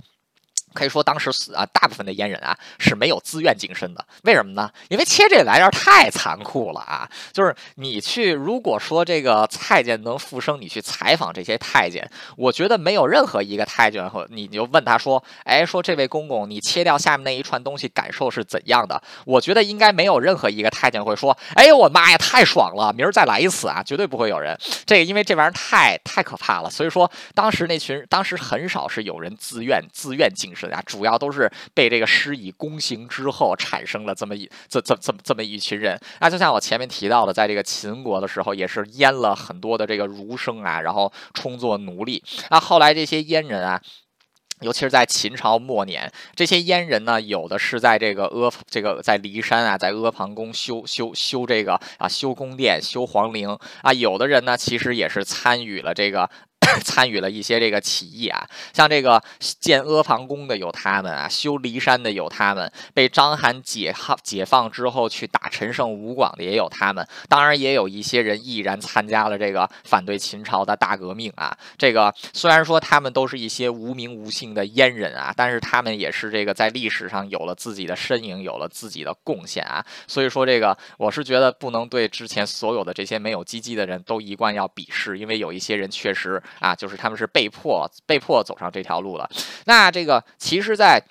[0.77, 4.05] 可以说当时死啊，大部分的阉人啊是没有自愿晋升的。
[4.23, 4.69] 为什么呢？
[4.89, 7.09] 因为切这玩意儿太残酷了啊！
[7.33, 24.55] 就是你去，如果说这个太监能复生，你去采访这些太监，我觉得没有任何一个太监和你就问他说：“哎，说这位公公，你切掉下面那一串东西感受是怎样的？”我觉得应该没有任何一个太监会说：“哎呦我妈呀，太爽了，明儿再来一次啊！”绝对不会有人。
[24.85, 30.66] 这个因为这玩意儿太太可怕了，所以说当时那群当时很少是有人自愿自愿晋升。
[30.71, 35.99] 啊，主要都是被这个施以宫刑之后产生了这么一这这这么这么一群人。
[36.19, 42.23] 那就像我前面提到的，在这个秦国的时候，也是阉了很多的这个儒生啊，然后充作奴隶。
[42.49, 43.81] 那后来这些阉人啊，
[44.61, 53.49] 尤其是在秦朝末年，这些阉人呢，有的是在这个阿这个在骊山啊，在阿房宫修修修这个啊修宫殿、修皇陵
[53.81, 56.29] 啊，有的人呢，其实也是参与了这个。
[56.83, 59.21] 参与了一些这个起义啊，像这个
[59.59, 71.55] 建阿房宫的有他们啊，修骊山的有他们，被章邯解放解放之后去打陈胜吴广的也有他们，当然也有一些人毅然参加了这个反对秦朝的大革命啊。
[71.77, 79.85] 这个虽然说他们都是一些无名无姓的阉人啊，但是他们也是这个在历史上有了自己的身影，有了自己的贡献啊。
[80.07, 86.41] 所以说这个我是觉得不能对之前所有的这些没有积极的人都一贯要鄙视，因为有一些人确实。
[86.59, 89.29] 啊，就是他们是被迫被迫走上这条路了。
[89.65, 91.03] 那这个其实，在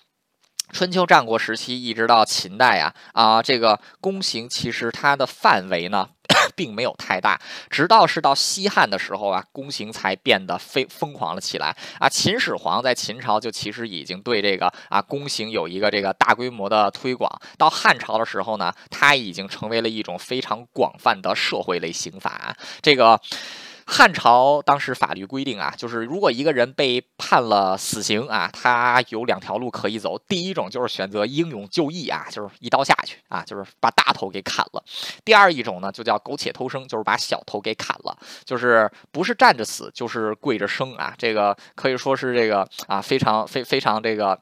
[0.72, 6.08] 春秋战国时期一直到秦代啊啊，这个宫刑其实它的范围呢。
[6.56, 12.08] 并没有太大，直到是到西汉的时候啊，宫刑才变得非疯狂了起来啊。
[12.08, 23.20] 秦始皇在秦朝就其实已经对这个啊宫刑有一个这个大规模的推广，到汉朝的时候呢，它已经成为了一种非常广泛的社会类刑法，这个。
[23.88, 30.18] 汉朝当时法律规定啊，就是如果一个人被判了死刑啊，他有两条路可以走。
[30.26, 34.84] 第一种就是选择英勇就义啊，就是一刀下去啊，就是把大头给砍了。
[35.24, 41.14] 第二一种呢，就叫苟且偷生，就是把小头给砍了，就是不是站着死，就是跪着生啊。
[41.16, 44.38] 这个可以说是这个啊，非常非非常这个。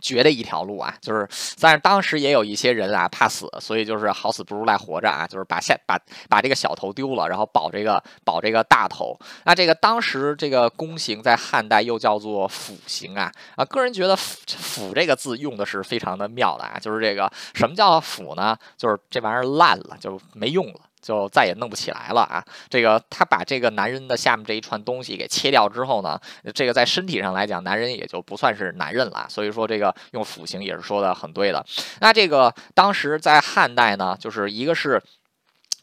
[0.00, 1.28] 绝的一条路啊，就是，
[1.60, 5.98] 但是当时也有一些人啊怕死，所以就是好死不如赖活着啊，就是把下把
[6.28, 9.18] 把这个小头丢了，然后保这个保这个大头。
[9.44, 18.56] 那这个当时这个宫刑在汉代又叫做腐刑啊啊，个人觉得腐腐这个字用的是非常的妙的啊，就是这个什么叫腐呢？
[18.76, 20.80] 就是这玩意儿烂了就没用了。
[21.00, 22.44] 就再也弄不起来了啊！
[22.68, 26.20] 这个他把这个男人的下面这一串东西给切掉之后呢，
[26.54, 29.26] 这个在身体上来讲，男人也就不算是男人了。
[29.28, 31.64] 所以说这个用腐刑也是说的很对的。
[32.00, 35.02] 那这个当时在汉代呢，就是一个是。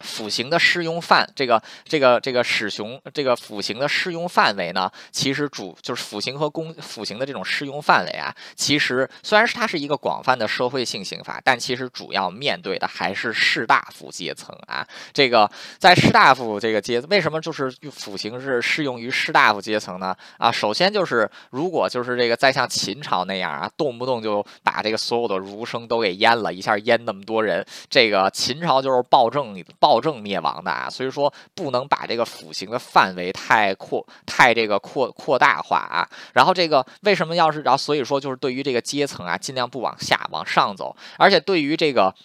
[0.01, 14.85] 腐刑的适用范，这个这个这个使雄，这个腐刑的适用范围呢，其实主就是腐刑和公腐刑的这种适用范围啊，其实虽然是它是一个广泛的社会性刑法，但其实主要面对的还是士大夫阶层啊。
[15.13, 20.13] 这个在士大夫这个阶，为什么就是腐刑是适用于士大夫阶层呢？
[20.37, 29.45] 啊，首先就是如果就是这个再像秦朝那样啊，动不动就把这个所有的儒生都给阉了，一下阉那么多人，这个秦朝就是暴政。
[29.85, 36.09] 暴政灭亡的啊，所以说不能把这个腐刑的范围太扩、太这个扩扩大化啊。
[36.33, 42.15] 然后这个为什么要是，然后所以说就是对于这个阶层啊，尽量不往下往上走，而且对于这个。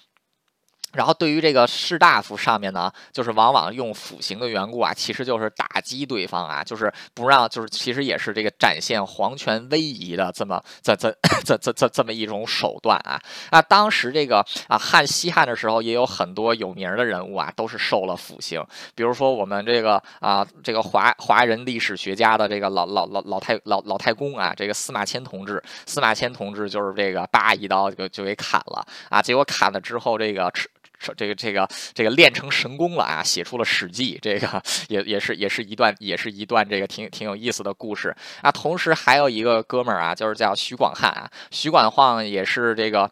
[0.93, 13.21] 然后对于这个士大夫上面呢，就是往往用腐刑的缘故啊，其实就是打击对方啊，就是不让，就是其实也是这个展现皇权威仪的这么这这这这这这么一种手段啊
[13.53, 13.63] 那！
[13.63, 30.69] 当时这个啊汉西汉的时候，也有很多有名的人物啊，都是受了腐刑，比如说我们这个啊这个华华人历史学家的这个老老老老太老老太公啊，这个司马迁同志，司马迁同志就是这个叭一刀就就给砍了啊，结果砍了之后这个吃。
[31.17, 38.51] 这个这个这个练成神功了啊，写出了《史记》，这个也也是也是一段也是一段这个挺挺有意思的故事啊。
[38.51, 43.11] 同时还有一个哥们儿啊，就是叫徐广汉啊，徐广晃也是这个。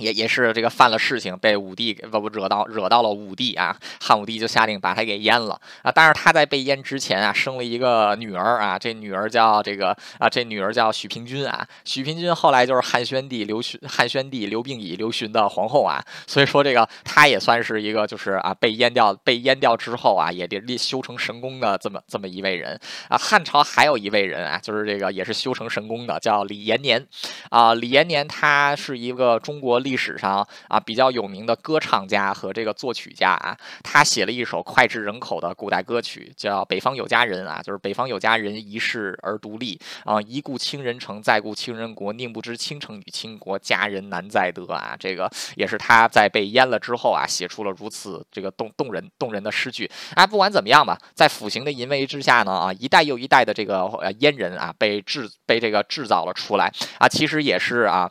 [0.00, 5.92] 也也是这个犯了事情，被武帝不不惹到惹到了武帝啊，汉武帝就下令把他给阉了啊。
[5.92, 11.66] 但是他在被阉之前啊，生了一个女儿啊，这女儿叫这个啊，这女儿叫许平君啊。
[11.84, 16.02] 许平君后来就是汉宣帝刘询，汉宣帝刘病已刘询的皇后啊。
[16.26, 23.18] 所以说这个他也算是一个就是啊被阉掉被阉掉之后啊，也得修成神功的这么这么一位人啊。
[23.18, 27.06] 汉朝还有一位人啊，就是这个也是修成神功的，叫李延年
[27.50, 27.74] 啊。
[27.74, 44.94] 李延年他是一个中国历历史上啊比较有名的歌唱家和这个作曲家啊，他写了一首脍炙人口的古代歌曲，叫《北方有佳人》啊，就是北方有佳人一世而独立啊，一顾倾人城，再顾倾人国，宁不知倾城与倾国，佳人难再得啊。
[44.96, 50.24] 这个也是他在被阉了之后啊，写出了如此这个动动人动人的诗句啊。
[50.24, 53.80] 不管怎么样吧，在腐刑的淫威之下呢啊，一代又一代的这个
[54.20, 58.08] 阉人啊，被制被这个制造了出来啊，其实也是啊。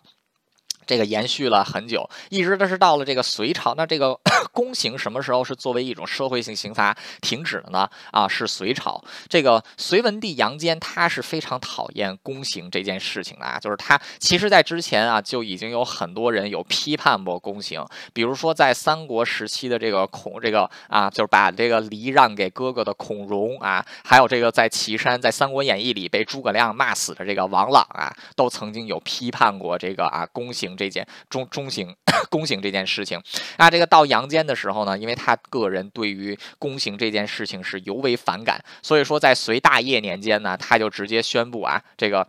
[0.90, 3.76] 这个延续了很久，一直都是到了这个隋朝。
[3.76, 4.20] 那这个
[4.52, 7.88] 宫刑什么时候是作为一种社会性刑罚停止了呢？
[8.12, 9.00] 啊，是隋朝。
[9.28, 30.76] 这个隋文帝杨坚他是非常讨厌宫刑这件事情的啊，就是他其实在之前啊就已经有很多人有批判过宫刑，比如说在三国时期的这个孔这个啊，就是把这个梨让给哥哥的孔融啊，还有这个在岐山在《三国演义》里被诸葛亮骂死的这个王朗啊，都曾经有批判过这个啊宫刑。
[30.80, 31.94] 这件中中行
[32.30, 33.22] 宫 刑这件事情，
[33.58, 42.26] 那，这个到阳间的时候呢，因为他个人对于宫刑这件事情是尤为反感，所以说在隋大业年间呢，他就直接宣布啊，这个。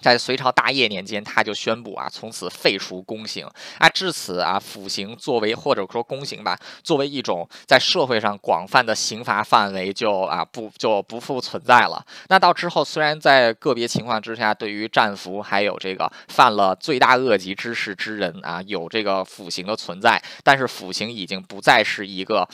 [0.00, 3.46] 在隋朝大业年间，他就宣布啊，从此废除宫刑
[3.78, 3.88] 啊。
[3.88, 12.04] 至此啊，腐刑作为或者说宫刑吧，作为一种在社会上广泛的刑罚范围，就啊不就不复存在了。
[12.28, 22.48] 那到之后，虽然在个别情况之下，对于战俘还有这个犯了罪大恶极之事之人啊，有这个腐刑的存在，但是腐刑已经不再是一个。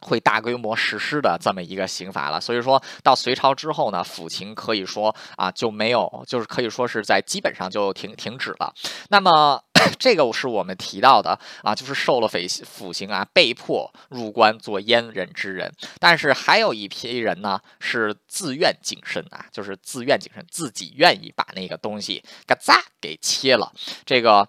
[0.00, 8.72] 会大规模实施的这么一个刑罚了，所以说到隋朝之后呢，抚刑可以说啊就没有，就是可以说是在基本上就停停止了。
[9.08, 9.62] 那么
[9.98, 15.72] 这个是我们提到的啊，就是受了匪抚刑啊，被迫入关做阉人之人。
[15.98, 23.72] 但是还有一批人呢，是自愿净身啊，就是自愿净身，自己愿意把那个东西嘎扎给切了，
[24.04, 24.48] 这个。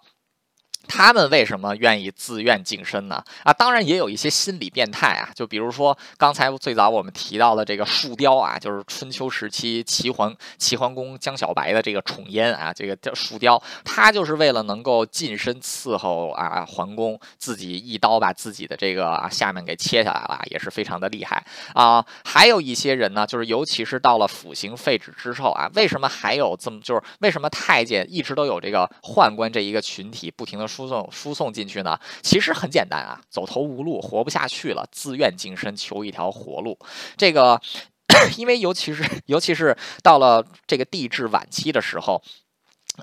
[0.87, 3.23] 他们为什么愿意自愿净身呢？
[3.43, 22.03] 啊，当然也有一些心理变态啊，就比如说刚才最早我们提到的这个树雕啊，就是春秋时期齐桓齐桓公江小白的这个宠阉啊，这个叫树雕，他就是为了能够近身伺候啊桓公，自己一刀把自己的这个啊下面给切下来了，也是非常的厉害啊。
[22.25, 30.70] 还有一些人呢，就是尤其是到了腐刑废止之后啊，为什么还有这么就是为什么太监一直都有这个宦官这一个群体不停的？
[30.71, 36.77] 输送输送进去呢，其实很简单啊，走投无路，活不下去了，自愿净身，求一条活路。
[37.17, 37.61] 这个，
[38.37, 42.21] 因为尤其是尤其是到了这个地质晚期的时候。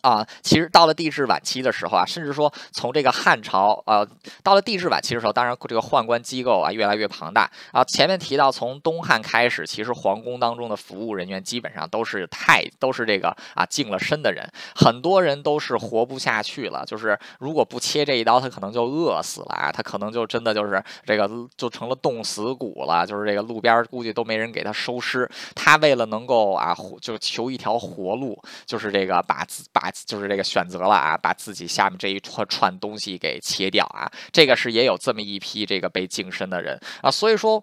[0.03, 4.07] 啊，其实到了帝制晚期的时候啊，甚至说从这个汉朝，呃，
[4.43, 7.82] 到了帝制晚期的时候，当然这个宦官机构啊越来越庞大啊。
[7.82, 25.28] 前面提到从东汉开始，其实皇宫当中的服务人员基本上都是太都是这个啊净了身的人，很多人都是活不下去了，就是如果不切这一刀，他可能就饿死了啊，他可能就真的就是这个就成了冻死骨了，就是这个路边估计都没人给他收尸。
[25.55, 29.91] 他为了能够啊，就求一条活路，就是这个把自把。
[30.07, 37.62] 就是这个选择了啊，把自己下面这一串串东西给切掉啊，这个是也有这么一批这个被净身的人啊，所以说。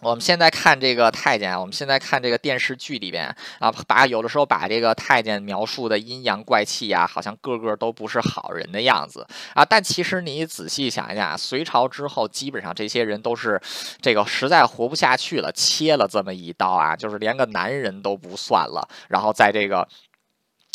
[0.00, 9.24] 我们现在看这个太监啊，我们现在看这个电视剧里边啊，把有的时候把这个太监描述的阴阳怪气呀，好像个个都不是好人的样子
[9.54, 9.64] 啊。
[9.64, 13.62] 但其实你仔细想一想，隋朝之后，基本上这些人都是
[14.00, 19.86] 这个实在活不下去了，切了这么一刀啊，就是连个男人都不算了，然后在这个。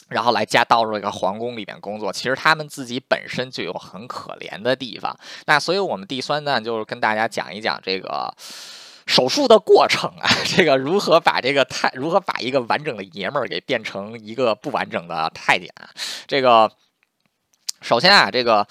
[0.10, 5.18] 然后来加到这个皇宫里面工作，其实他们自己本身就有很可怜的地方。
[5.46, 8.34] 那所以我们第三段，就是跟大家讲一讲这个
[9.06, 15.90] 手术的过程啊， 这个如何把这个太如何把一个完整的爷们儿给变成一个不完整的太监啊。
[16.26, 16.72] 这个
[17.82, 18.68] 首先啊，这个。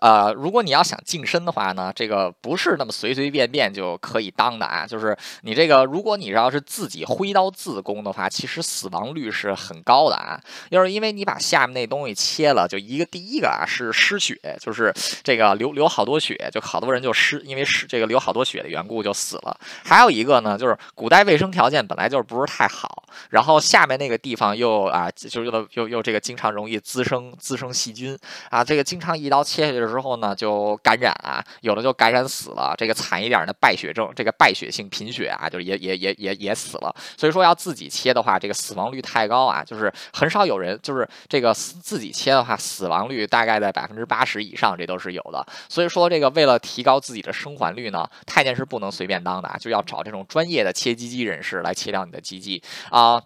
[0.00, 4.84] 呃，如果你要想净身的话呢，这个不是那么随随便便就可以当的啊。
[4.84, 10.40] 就是你这个，如果你要是自己挥刀自宫的话，其实死亡率是很高的啊。
[10.70, 14.92] 要是因为你把下面那东西切了，就一个第一个啊是失血，就是
[15.22, 19.56] 这个流流好多血，就好多人就失，因为失这个流好多血的缘故就死了。
[19.84, 28.18] 还有一个呢，就是古代卫生条件本来就是不是太好，然后下面那个地方又啊，就是又又又这个经常容易滋生滋生细菌
[28.50, 29.83] 啊，这个经常一刀切下去。
[29.86, 32.74] 之后呢，就感染啊，有的就感染死了。
[32.76, 36.94] 这个惨一点的败血症，这个败血性贫血啊，就是也也也也也死了。
[37.16, 45.44] 所以说要自己切的话，这个死亡率太高啊，就是很少有人，就是这个自己切的话，死亡率大概在百分之八十以上，这都是有的。
[45.68, 53.22] 所以说这个为了提高自己的生还率呢，太监是不能随便当的啊，就要找这种专业的切鸡鸡人士来切掉你的鸡鸡啊。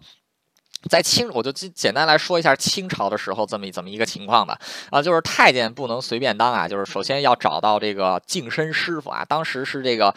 [0.87, 4.57] 在清，我就简简单来说一下清朝的时候这么怎么一个情况吧。
[4.91, 9.25] 啊，就是太监不能随便当啊，就是首先要找到这个净身师傅啊。
[9.25, 10.13] 当时是这个。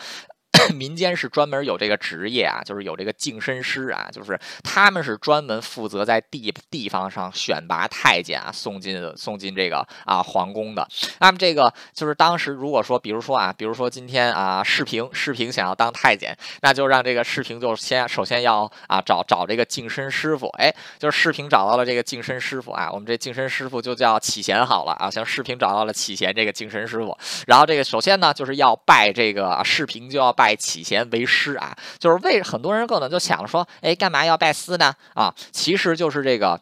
[0.75, 10.87] 民间是专门有这个职业啊，就是有这个净身师啊，就是他们是专门负责在地地方上选拔太监啊，送进送进这个啊皇宫的。
[11.21, 20.47] 那么这个就是当时如果说，比如说啊，比如说今天啊世平世平想要当太监，那就让这个世平就先首先要啊找找这个净身师傅。
[20.59, 30.52] 哎，就是世平找到了这个净身师傅啊，我们这净身师傅就叫启贤好了啊，像世平找到了启贤这个净身师傅，然后这个首先呢就是要拜这个世平就要拜。
[30.53, 34.95] 拜启贤为师啊，就是为很多人可能就想说，哎，干嘛要拜师呢？
[35.15, 36.61] 啊，其实就是这个。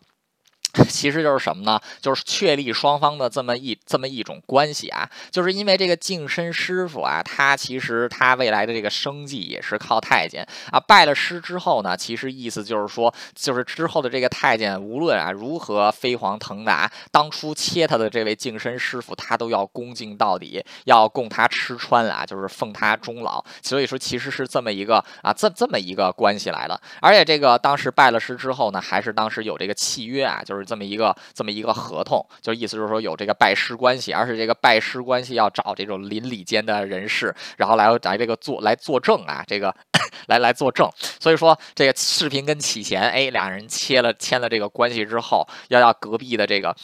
[0.88, 1.80] 其实就是什么呢？
[2.00, 5.08] 就是确立双方的这么一这么一种关系啊。
[5.30, 10.78] 就是因为这个净身师傅啊，他其实他未来的这个生计也是靠太监啊。
[10.78, 23.44] 拜了师之后呢，其实意思就是说，就是之后的这个太监无论啊如何飞黄腾达，当初切他的这位净身师傅，他都要恭敬到底，要供他吃穿啊，就是奉他终老。
[23.60, 26.80] 所以说，其实是这么一个啊这这么一个关系来的。
[27.00, 30.59] 而且这个当时拜了师之后呢，还是当时有这个契约啊，就是。
[30.64, 39.74] 这么一个这么一个合同，就意思就是说有这个拜师关系，而且这个拜师关系要找这种邻里间的人士，然后来来这个做来作证啊，这个
[40.28, 40.88] 来来作证。
[41.18, 46.74] 所以说这个视频跟启贤，哎，俩人切了签了这个关系之后，要要隔壁的这个。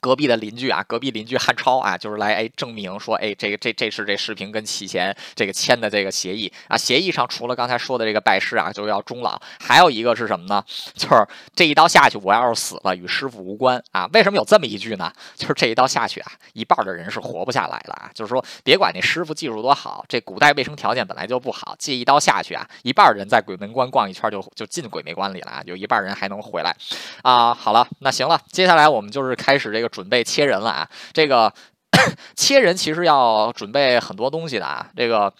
[0.00, 10.64] 隔壁的邻居啊，隔壁邻居汉超啊，就是来哎证明说，哎，这个这这是这视频跟启贤这个签的这个协议啊，协议上除了刚才说的这个拜师啊，就要终老，还有一个是什么呢？
[10.94, 14.08] 就是这一刀下去，我要是死了，与师傅无关啊。
[14.12, 15.12] 为什么有这么一句呢？
[15.36, 18.10] 就是这一刀下去啊，一半的人是活不下来了啊。
[18.14, 26.74] 就是说，别管那师傅技术多好，这古代卫生条件本来就不好，这一刀下去啊，一半人在鬼门关逛一圈就就进鬼门关里了啊，有一半人还能回来
[27.22, 27.52] 啊。
[27.52, 30.70] 好了，那行了，接下来我们就是开始这个准备切人了。
[30.70, 31.52] 啊，这个
[32.36, 35.32] 切人其实要准备很多东西的啊，这个。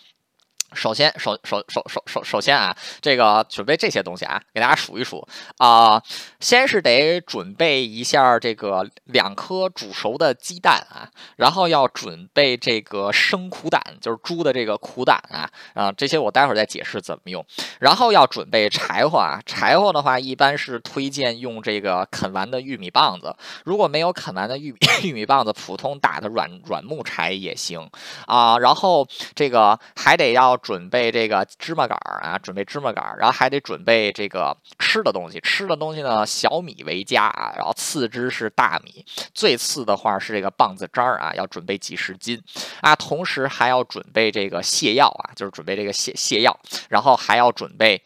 [0.72, 5.26] 首先，首首首首首首先啊，这个准备这些东西啊，给大家数一数
[5.58, 6.00] 啊。
[6.38, 17.44] 先是得准备一下这个两颗煮熟的鸡蛋啊，然后要准备这个生苦胆，就是猪的这个苦胆啊啊，这些我待会儿再解释怎么用。
[17.80, 27.90] 然后要准备柴火啊，柴火的话一般是推荐用这个啃完的玉米棒子，如果没有啃完的玉米 玉米棒子，普通打的软软木柴也行
[28.26, 28.56] 啊。
[28.58, 30.59] 然后这个还得要。
[30.62, 35.40] 准备这个芝麻杆儿啊，准备芝麻杆儿，然后还得准备这个吃的东西。
[35.40, 39.04] 吃的东西呢，小米为佳啊，然后次之是大米，
[39.34, 42.42] 最次的话是这个棒子渣儿啊，要准备几十斤
[42.80, 42.94] 啊。
[42.94, 46.58] 同时还要准备这个泻药啊，就是准备这个泻泻药，
[46.88, 48.02] 然后还要准备。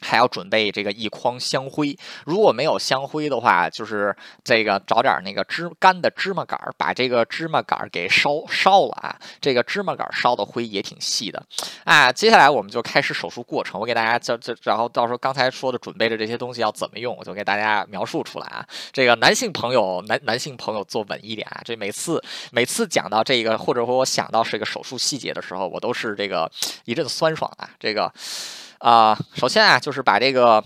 [0.00, 9.16] 还要准备这个一筐香灰，如果没有香灰的话，就是这个找点那个芝干的芝麻杆儿，把这个芝麻杆儿给烧烧了啊。
[9.40, 11.42] 这个芝麻杆儿烧的灰也挺细的
[11.84, 12.10] 啊。
[12.12, 18.66] 接下来我们就开始手术过程，我给大家这这，然后到时候刚才说的准备的这些东西要怎么用，我就给大家描述出来啊。
[18.92, 21.60] 这个男性朋友男男性朋友坐稳一点啊。
[21.64, 22.22] 这每次
[22.52, 26.50] 每次讲到这个，或者说我想到这个手术细节的时候，我都是这个
[26.84, 27.68] 一阵酸爽啊。
[27.78, 28.12] 这个。
[28.80, 30.62] 啊，首先啊，就是把这个。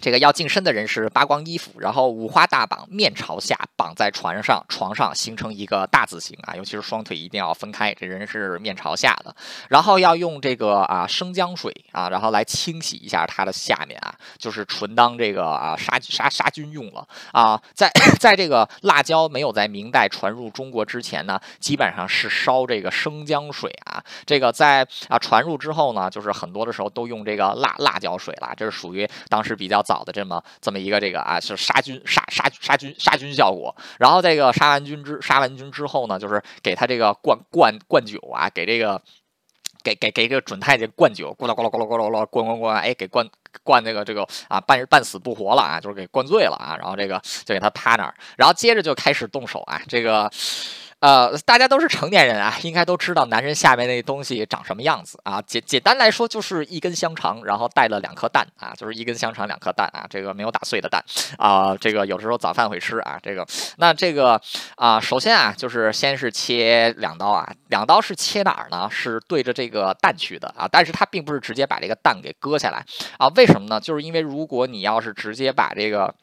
[0.00, 9.34] 这个要净身的人是扒光衣服，然后五花大绑，面朝下绑在船上，床上形成一个大字形啊，尤其是双腿一定要分开，这人是面朝下的。
[9.70, 17.58] 然后要用这个啊生姜水啊，然后来清洗一下它的下面啊，就是纯当这个啊杀杀杀菌用了啊。
[17.72, 17.90] 在
[18.20, 24.04] 在这个辣椒没有在明代传入中国之前呢，基本上是烧这个生姜水啊。
[24.26, 29.85] 这个在啊传入之后呢，就是很多的时候都用这个辣辣椒水了，这是属于当时比较。
[29.86, 33.74] 早的这么这么一个这个啊，是杀菌杀杀杀菌杀菌效果。
[33.98, 39.00] 然后这个杀完菌之杀完菌之后呢，就是给他这个灌灌灌酒啊，给这个
[39.84, 43.24] 给给给这个准太监灌酒，咕噜咕噜咕噜咕噜咕噜灌灌灌，哎，给灌
[43.62, 46.76] 灌那个这个啊半半死不活了啊，就是给灌醉了啊。
[46.76, 50.28] 然后这个就给他趴那儿，然后接着就开始动手啊，这个。
[51.00, 55.42] 呃，大家都是成年人啊，应该都知道男人下面那东西长什么样子啊。
[55.42, 61.04] 简简单来说，就是一根香肠，然后带了两颗蛋啊，就是一根香肠两颗蛋啊，这个没有打碎的蛋
[61.36, 61.76] 啊。
[61.76, 63.18] 这个有时候早饭会吃啊。
[63.22, 64.40] 这个那这个
[64.76, 68.88] 啊，首先啊，就是先是切两刀啊，两刀是切哪儿呢？
[68.90, 72.82] 是对着这个蛋去的啊，但是它并不是直接把这个蛋给割下来
[73.18, 73.28] 啊。
[73.36, 73.78] 为什么呢？
[73.78, 76.14] 就是因为如果你要是直接把这个。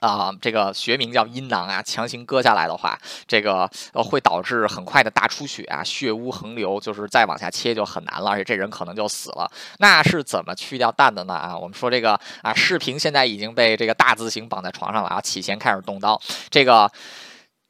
[0.00, 9.50] 啊，这个学名叫阴囊啊，强行割下来的话，这个呃会导致很快的大出血啊，血污横流，就是再往下切就很难了，而且这人可能就死了。
[9.78, 11.34] 那是怎么去掉蛋的呢？
[11.34, 16.20] 啊，我们说这个啊，视频现在已经被这个大字形绑在床上了啊，起先开始动刀，
[16.50, 16.90] 这个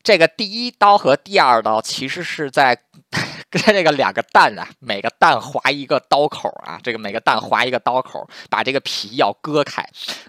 [0.02, 2.76] 这个第一刀和第二刀其实是在。
[3.50, 9.82] 在这个两个蛋啊，每个蛋划一个刀口啊，这个每个蛋划一个刀口，把这个皮要割开。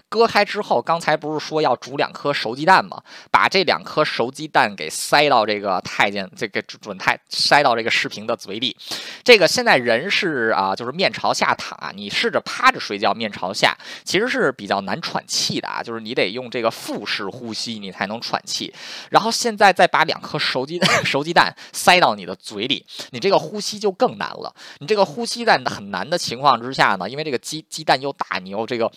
[0.08, 3.02] 割开之后，刚才不是说要煮两颗熟鸡蛋吗？
[3.30, 8.74] 把这两颗熟鸡蛋给塞到这个太监这个准太塞到这个视频的嘴里。
[9.22, 18.72] 这个现在人是啊，就是面朝下躺，你试着趴着睡觉，面朝下其实是比较难喘气的啊，就是你得用这个腹式呼吸，你才能喘气。
[19.10, 22.84] 然后现在再把两颗熟鸡蛋 熟鸡蛋塞到你的嘴嘴里。
[23.12, 24.52] 你这个呼吸就更难了。
[24.80, 28.90] 你这个呼吸在很难的情况之下呢，因为这个鸡鸡蛋又大，你又这个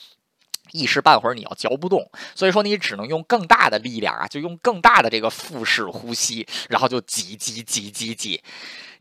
[0.71, 8.41] 一时半会儿你要嚼不动，所以说你只能用更大的力量啊，就用更大的这个腹式呼吸，然后就挤挤挤挤挤。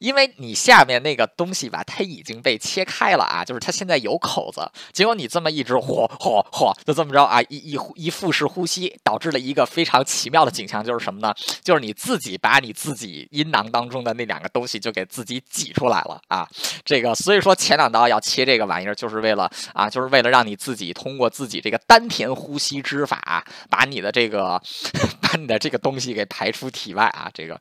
[0.00, 4.68] 因为你下面那个东西吧，它已经被切开了啊，就是它现在有口子。
[4.92, 11.34] 结果你这么一直呼呼呼，就这么着啊，一一一腹式呼吸，导致了一个非常奇妙的景象，就是什么呢？
[11.62, 16.48] 就是你自己把你自己阴囊当中的那两个东西就给自己挤出来了啊。
[16.84, 24.60] 这个所以说前两刀要切这个玩意儿，就是为了啊，就是为了让你自己通过自己这个丹田呼吸之法，把你的这个
[25.20, 27.60] 把你的这个东西给排出体外啊，这个。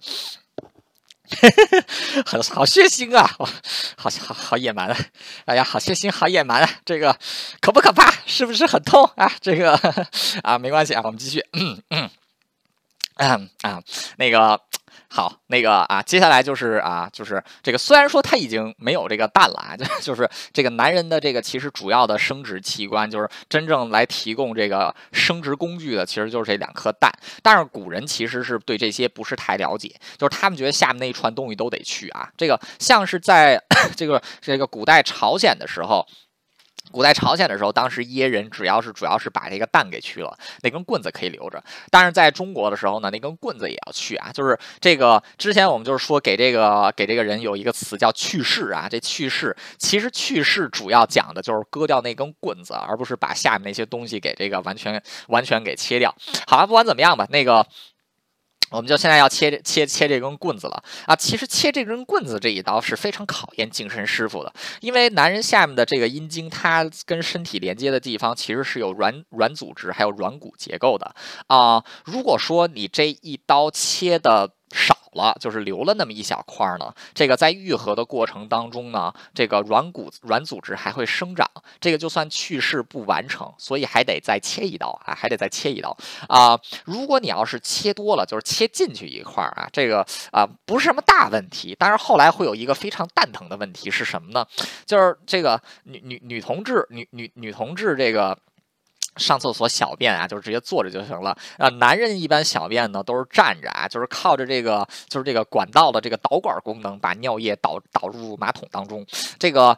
[2.25, 3.29] 很好血腥啊，
[3.97, 4.97] 好好好野蛮啊！
[5.45, 6.69] 哎呀，好血腥，好野蛮啊！
[6.85, 7.17] 这个
[7.61, 8.11] 可不可怕？
[8.25, 9.31] 是不是很痛啊？
[9.41, 9.73] 这个
[10.43, 12.09] 啊，没关系啊，我们继续嗯嗯。
[13.15, 13.81] 啊，
[14.17, 14.59] 那个。
[15.11, 27.11] 好，那个啊，接下来就是啊，就是这个，虽然说他已经没有这个蛋了啊，就 就是这个男人的这个其实主要的生殖器官，就是真正来提供这个生殖工具的，其实就是这两颗蛋。
[27.41, 32.29] 但是古人其实是对这些不是太了解，就是他们觉得下面那一串东西都得去啊。
[32.37, 33.59] 这个像是在
[33.97, 36.05] 这个这个古代朝鲜的时候。
[36.91, 41.63] 古代朝鲜的时候，当时耶人只要是主要是把这个蛋给去了，那根棍子可以留着。
[41.89, 44.31] 但是在中国的时候呢，那根棍子也要去啊。
[44.31, 48.87] 就是这个之前我们就是说给这个给这个人有一个词叫去世啊。
[48.89, 56.13] 这去世其实去世主要讲的就是割掉那根棍子，而不是把下面那些东西给这个完全完全给切掉。
[56.47, 57.65] 好了，不管怎么样吧，那个。
[58.71, 61.15] 我们就现在要切切切这根棍子了啊！
[61.15, 71.15] 其实切这根棍子这一刀是非常考验净身师傅的，因为男人下面的这个阴茎，它跟身体连接的地方其实是有软软组织还有软骨结构的
[71.47, 71.83] 啊。
[72.05, 74.51] 如果说你这一刀切的，
[75.13, 76.93] 了，就是留了那么一小块儿呢。
[77.13, 81.49] 这个在愈合的过程当中呢，这个软骨软组织还会生长，
[81.79, 85.95] 这个就算去世不完成，所以还得再切一刀啊，还得再切一刀
[86.27, 86.59] 啊。
[86.85, 91.75] 如果你要是切多了，就是切进去一块儿啊，这个啊不是什么大问题。
[91.77, 94.45] 但是后来会有一个非常蛋疼的问题是什么呢？
[94.85, 98.37] 就是这个女女女同志女女女同志这个。
[99.19, 101.37] 上厕所小便啊，就是直接坐着就行了。
[101.57, 109.05] 啊，男人一般小便呢都是站着啊，就是靠着这个，就是这个管道的这个导管功能，把尿液导导入马桶当中。
[109.37, 109.77] 这个。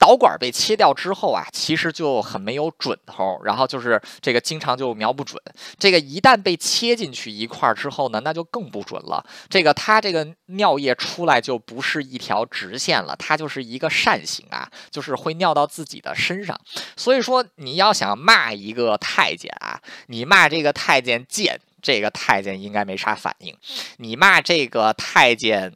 [0.00, 5.40] 导管被切掉之后啊，其实就很没有准头，然后就是这个经常就瞄不准。
[5.78, 9.22] 这个一旦被切进去一块之后呢，那就更不准了。
[9.50, 16.58] 这个它这个尿液出来就不是一条直线了，它就是一个扇形啊，就是会尿到自己的身上。
[16.96, 23.54] 所以说你要想骂一个太监啊，你骂这个太监贱，这个太监应该没啥反应；
[23.98, 25.74] 你骂这个太监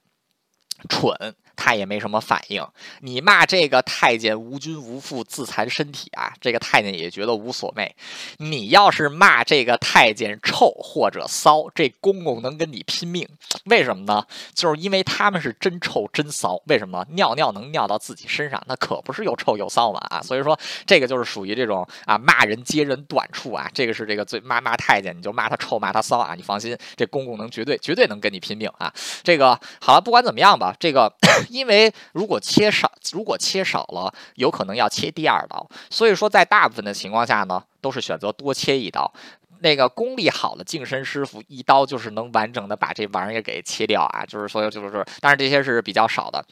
[0.88, 1.34] 蠢。
[1.56, 2.66] 他也没什么反应，
[3.00, 7.94] 你骂这个太监无君无父自残身体啊，这个太监也觉得无所谓。
[8.38, 13.28] 你要是骂这个太监臭或者骚，这公公能跟你拼命。
[13.66, 14.26] 为什么呢？
[14.54, 16.60] 就是因为他们是真臭真骚。
[16.66, 17.04] 为什么？
[17.10, 20.20] 尿尿能尿到自己身上，那可不是又臭又骚嘛啊！
[20.20, 23.70] 所以说这个就是属于这种啊骂人揭人短处啊。
[23.72, 28.92] 这个是这个最骂骂太监，你就骂他臭骂他骚啊，你放心，这公公能绝对绝对能跟你拼命啊。
[29.22, 31.12] 这个好了，不管怎么样吧，这个。
[31.48, 39.12] 因为如果切少，如果切少了，有可能要切第二刀，所以说在大部分的情况下呢，都是选择多切一刀。
[39.60, 46.44] 那个功力好的净身师傅，一刀就是能完整的把这玩意儿给切掉啊，就是说就是，但是这些是比较少的。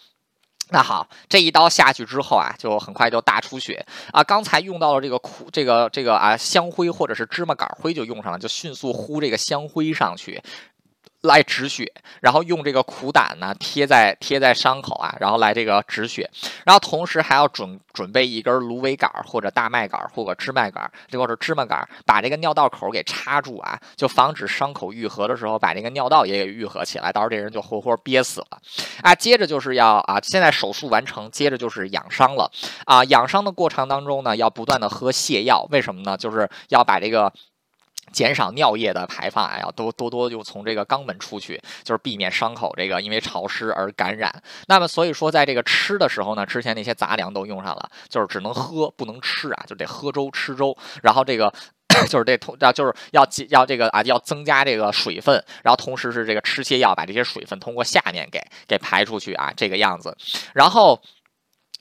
[0.71, 4.25] 那好，这一刀下去之后啊，就很快就大出血啊。
[4.25, 10.41] 刚才用到了这个苦，这个这个啊香灰或者是芝麻杆灰就用上了，就迅速呼这个香灰上去。
[11.23, 16.29] 来止血，然后用这个苦胆呢贴在贴在伤口啊，然后来这个止血，
[16.65, 28.59] 然后同时还要准准备一根芦苇杆或者大麦杆或者芝麻杆，这或者芝麻杆，把这个尿道口给插住啊，就防止伤口愈合的时候把这个尿道也给愈合起来，到时候这人就活活憋死了
[29.03, 29.15] 啊。
[29.15, 32.51] 接着就是要啊，现在手术完成，接着就是养伤了
[32.85, 33.05] 啊。
[33.05, 36.17] 养伤的过程当中呢，要不断的喝泻药，为什么呢？
[36.17, 37.33] 就是要把这个。
[38.13, 44.33] 减少尿液的排放啊，要多多多就从这个肛门出去，就是避免伤口这个因为潮湿而感染。
[44.69, 50.77] 那么所以说，在这个吃的时候呢，之前那些杂粮都用上了，就是只能喝不能吃啊，就得喝粥吃粥。
[51.03, 51.53] 然后这个
[52.09, 60.17] 就是这通，就是要要这个啊，要增加这个水分，然后同时是这个吃泻药，把这些水分通过下面给给排出去啊，这个样子。
[60.55, 61.01] 然后。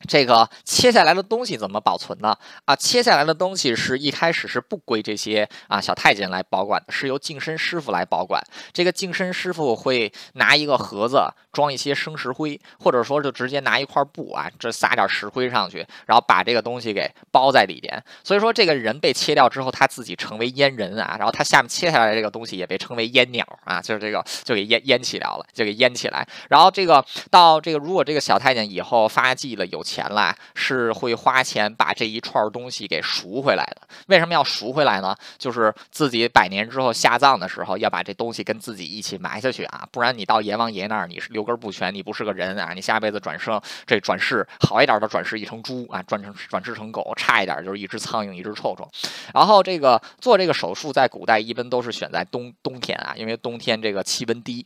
[0.07, 2.35] 这个切下来的东西怎么保存呢？
[2.65, 8.41] 啊，切下来的东西是一开始是不归这些啊小太监来保管的，是由净身师傅来保管。
[8.73, 11.21] 这个净身师傅会拿一个盒子
[11.51, 18.03] 装一些生石灰，或者说就直接拿一块布啊，这撒点石灰上去，然后把这个东西给包在里边。
[18.23, 26.27] 所以说这个人被切掉之后，他自己成为阉人啊，然后他下面切下来这个东西也被称为阉鸟啊，就是这个就给阉阉起来了，就给阉起来。
[26.49, 29.83] 然后这个到这个如果这个小太监以后发迹了有。
[29.91, 33.81] 钱来是会花钱把这一串东西给赎回来的。
[34.07, 35.13] 为什么要赎回来呢？
[35.37, 39.85] 就是自己百年之后下葬的时候，要把这东西跟自己一起埋下去啊！
[39.91, 42.71] 不然你到阎王爷那儿，你是六根不全，你不是个人啊！
[42.73, 48.89] 你下辈子转生，这转世好一点的转世一成猪啊，转成转世成狗，差一点就是一只苍蝇，一只臭虫。
[49.33, 54.65] 然后这个做这个手术，在古代一般都是选在冬冬天啊，因为冬天这个气温低。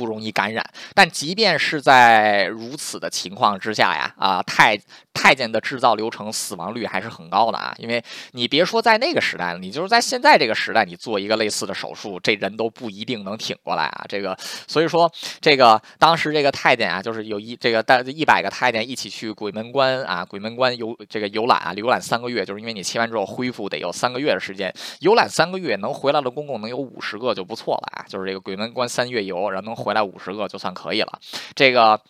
[0.00, 4.80] 不容易感染，但即便是在如此的情况之下呀，啊，太
[5.12, 8.02] 太监的制造流程死亡率还是很高的啊，因为
[8.32, 14.04] 你别说在那个时代了，你就是在现在这个时代，你做一个类似的手术，这人都不一定能挺过来啊。
[14.08, 14.36] 这个，
[14.66, 31.18] 所以说这个当时这个太监啊，就是有一这个带一百个太监一起去鬼门关啊，鬼门关游这个游览啊，游览三个月，就是因为你切完之后恢复得有三个月的时间，游览三个月能回来的公公能有五十个就不错了啊，就是这个鬼门关三月游，然后能回来五十个就算可以了，
[31.54, 32.00] 这个。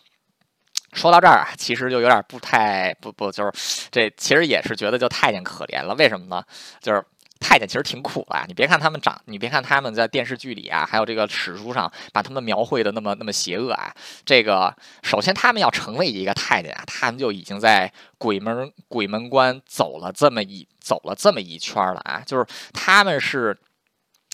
[0.93, 5.95] 说到这儿啊，其实就有点不太不不，就是这其实也是觉得就太监可怜了。
[5.95, 6.43] 为什么呢？
[6.81, 7.03] 就是
[7.39, 8.43] 太监其实挺苦的。
[8.47, 13.93] 你别看他们长，你别看他们在电视剧里啊，还有这个史书上把他们描绘的那么那么邪恶啊。
[14.25, 22.21] 这个首先他们要成为一个太监啊，他们就已经在鬼门鬼门关走了这么一走了这么一圈了啊。
[22.25, 23.57] 就是他们是。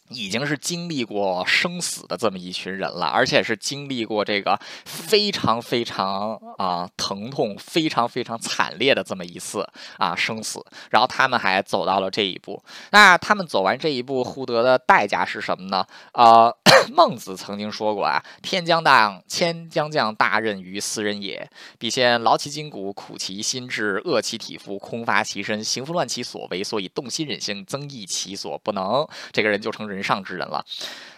[0.10, 12.64] 已经是经历过生死的这么一群人了，而且是经历过这个非常非常啊疼痛、非常非常惨烈的这么一次啊生死，然后他们还走到了这一步。
[12.92, 15.86] 那他们走完这一步，获得的代价是什么呢？
[16.14, 16.56] 呃，
[16.96, 29.97] 孟子曾经说过啊：“天将大，天将降大任于斯人也，必先劳其筋骨，苦其心志，饿其体肤，空乏其身，行拂乱其所为，所以动心忍性，增益其所不能。”这个人就成人。
[29.98, 30.64] 人上之人了，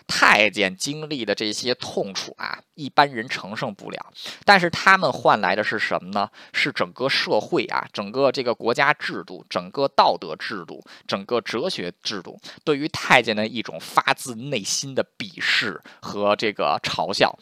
[0.08, 4.14] 太监经历的这些痛楚啊，一般人承受不了。
[4.46, 6.30] 但是他们换来的是什么呢？
[6.54, 17.38] 是整个社会啊，整个这个国家制度，整个道德制度，整个哲学制度，对于太监的一种发自内心的鄙视和这个嘲笑。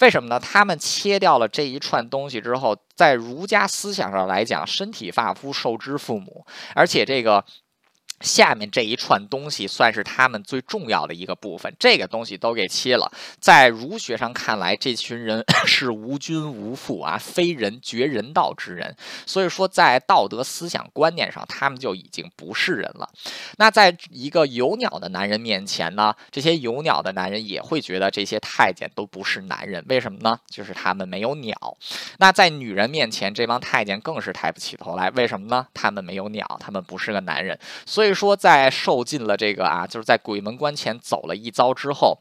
[0.00, 0.38] 为什么呢？
[0.38, 7.44] 他们切掉了这一串东西之后，在儒家思想上来讲，身体发肤受之父母，而且这个。
[8.22, 13.10] 下面这一串东西算是他们最重要的一个部分，这个东西都给切了。
[13.40, 18.96] 在儒学上看来，这群人 是无君无父啊，非人绝人道之人。
[19.26, 23.08] 所以说，在道德思想观念上，他们就已经不是人了。
[23.58, 29.84] 那在一个有鸟的男人面前呢，这些有鸟的男人也会觉得这些太监都不是男人。
[29.88, 30.38] 为什么呢？
[30.48, 31.76] 就是他们没有鸟。
[32.18, 35.10] 那在女人面前，这帮太监更是抬不起头来。
[35.10, 35.66] 为什么呢？
[35.74, 37.58] 他们没有鸟，他们不是个男人。
[37.84, 38.11] 所以。
[38.14, 42.18] 说在受尽了这个啊，就是在鬼门关前走了一遭之后，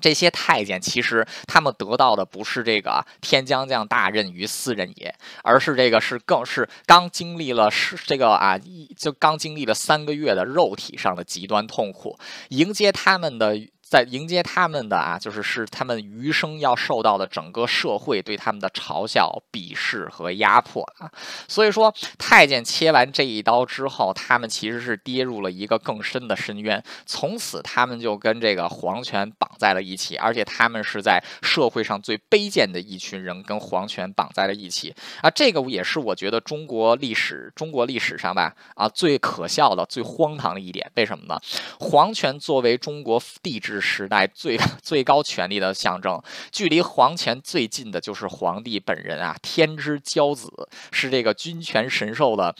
[0.00, 8.58] 这些太监其实他们得到的不是这个天将降大任于斯人也，而是这个是更是刚经历了是这个啊
[8.96, 13.58] 就刚经历了三个月的肉体上的极端痛苦，迎接他们的。
[13.94, 21.08] 在迎接他们的啊，就是是他们余生要受到的整个社会对他们的嘲笑、鄙视和压迫啊。
[21.46, 26.82] 所以说，太监切完这一刀之后，他们其实是跌入了一个更深的深渊。
[27.06, 34.92] 从此，他们就跟这个皇权绑在了一起，而且他们是在社会上最卑贱的一群人，跟皇权绑在了一起
[35.22, 35.30] 啊。
[35.30, 40.90] 这个也是我觉得中国历史、中国历史上吧啊最可笑的、最荒唐的一点。
[40.96, 41.40] 为什么呢？
[41.78, 43.83] 皇权作为中国帝制。
[43.84, 46.20] 时代最 最高权力的象征，
[46.50, 50.50] 距离皇权最近的就是皇帝本人啊，天之骄子，
[50.90, 52.56] 是这个君权神授的。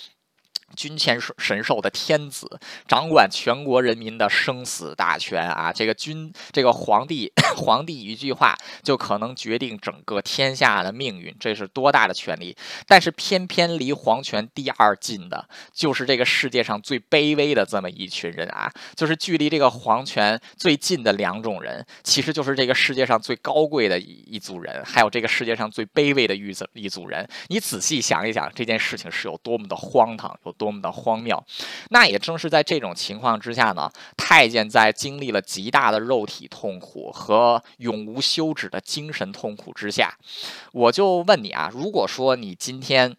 [0.75, 5.73] 君前神兽的天子，掌管全国人民的生死大权啊！
[5.73, 12.57] 这个君，这个皇帝， 皇帝一句话就可能决定整个天下的命运，这是多大的权力！
[12.87, 18.71] 但是偏偏离皇权第二近的，就是这个世界上最卑微的这么一群人啊！
[18.97, 27.27] 就是距离这个皇权最近的两种人，其实就是这个世界上最高贵的一一组人，还有这个世界上最卑微的一组一组人。
[27.47, 30.64] 你仔细想一想，这件事情是有多么的荒唐，有多。
[30.65, 31.45] 多么的荒谬！
[31.91, 40.17] 那也正是在这种情况之下呢，太监在经历了极大的肉体痛苦和永无休止的精神痛苦之下，
[40.73, 43.15] 我就问你啊，如果说你今天。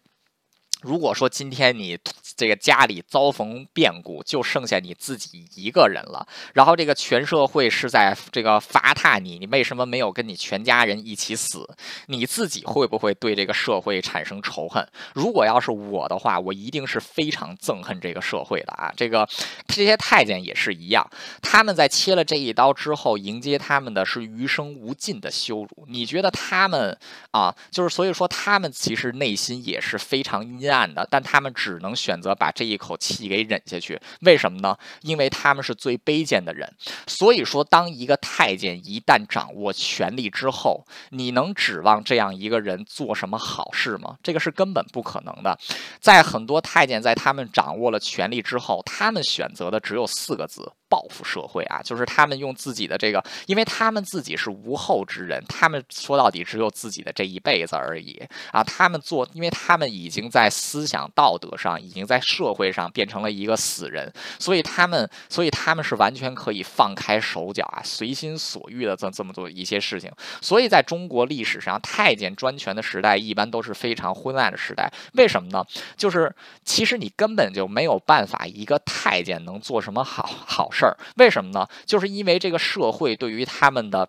[0.82, 1.98] 如果说今天你
[2.36, 11.66] 这个家里遭逢变故，就剩下你自己一个人了，然后这个全社会是在这个罚他你，你为什么没有跟你全家人一起死？
[12.08, 14.86] 你自己会不会对这个社会产生仇恨？
[15.14, 18.92] 如果要是我的话，我一定是非常憎恨这个社会的啊！
[18.94, 19.26] 这个
[19.66, 21.08] 这些太监也是一样，
[21.40, 25.86] 他们在切了这一刀之后，迎接他们的是余生无尽的羞辱。
[25.88, 26.96] 你觉得他们
[27.30, 30.65] 啊，就是所以说他们其实内心也是非常阴。
[30.66, 34.00] 阴暗的，但他们只能选择把这一口气给忍下去。
[34.22, 34.76] 为什么呢？
[35.02, 36.68] 因为他们是最卑贱的人。
[37.06, 44.16] 所以说，当一个太监一旦掌握权力之后，你能指望这样一个人做什么好事吗？
[44.22, 45.56] 这个是根本不可能的。
[46.00, 58.22] 在很多太监在他们掌握了权力之后，他们选择的只有四个字：报复社会啊，就是他们用自己的这个，因为他们自己是无后之人，他们说到底只有自己的这一辈子而已
[58.52, 58.62] 啊。
[58.62, 70.10] 他们做，因为他们已经在思想道德上，已经在社会上变成了一个死人，所以他们，所以他们是完全可以放开手脚啊，随心所欲的这这么做一些事情。
[70.40, 74.92] 所以在中国历史上，太监专权的时代一般都是非常昏暗的时代。
[75.14, 75.64] 为什么呢？
[75.96, 76.32] 就是
[76.64, 80.70] 其实你根本就没有办法，一个太监能做什么好好。
[80.76, 81.66] 事儿，为什么呢？
[81.86, 84.06] 就是因为这个社会对于他们的。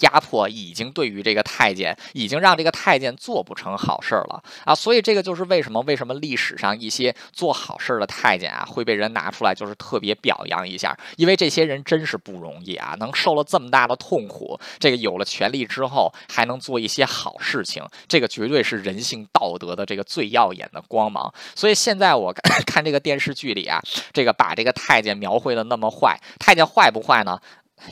[0.00, 4.74] 压迫已经对于这个太监，已经让这个太监做不成好事儿了啊！
[4.74, 21.32] 所以这个就是为什么为什么历史上一些做好事儿的太监啊，会被人拿出来就是特别表扬一下，因为这些人真是不容易啊，能受了这么大的痛苦，这个有了权力之后还能做一些好事情，这个绝对是人性道德的这个最耀眼的光芒。
[21.54, 22.32] 所以现在我
[22.66, 23.82] 看这个电视剧里啊，
[24.12, 27.38] 这个把这个太监描绘的那么坏，太监坏不坏呢？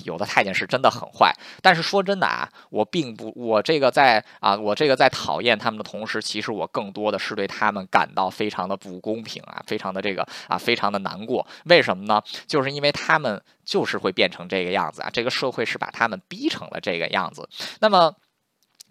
[0.05, 1.33] 有的太监是真的很坏，
[1.63, 11.47] 但是说真的啊，我并不，我这个在啊，我这个在讨厌他们的同时，其实我更多的是对他们感到非常的不公平啊，非常的这个啊，非常的难过。
[11.65, 12.23] 为什么呢？
[12.47, 17.49] 就是因为他们就是会变成这个样子啊，这个社会是把他们逼成了这个样子。
[17.81, 18.15] 那么。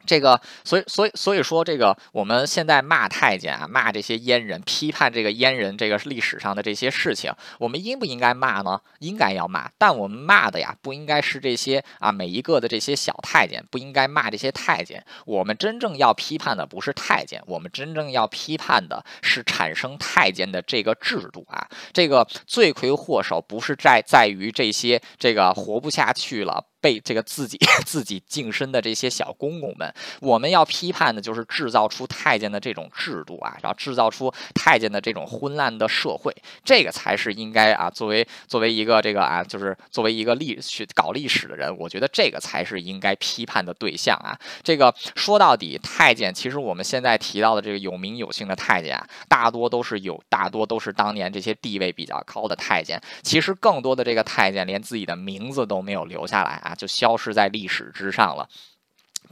[0.08, 8.80] 这个，所以，所以，所以说，这个我们现在骂太监啊，骂这些阉人，批判这个阉人这个历史上的这些事情，我们应不应该骂呢？
[8.99, 15.03] 应该要骂，但我们骂的呀，不应该是这些啊每一个的这些小太监，不应该骂这些太监。
[15.26, 21.68] 我们真正要批判的不是太监，我们真正要批判的是产生太监的这个制度啊。
[21.91, 26.64] 这个罪魁祸首不是在在于这些这个活不下去了。
[26.80, 44.38] 被这个自己 自己净身的这些小公公们，我们要批判的就是制造出太监的这种制度啊，然后制造出太监的这种昏暗的社会，这个才是应该啊，作为作为一个这个啊，就是作为一个历去搞历史的人，我觉得这个才是应该批判的对象啊。
[44.63, 56.61] 这个说到底，太监其实我们现在提到的这个有名有姓的太监啊，大多都是有大多都是当年这些地位比较高的太监，其实更多的这个太监连自己的名字都没有留下来。
[56.68, 58.47] 啊，就消失在历史之上了。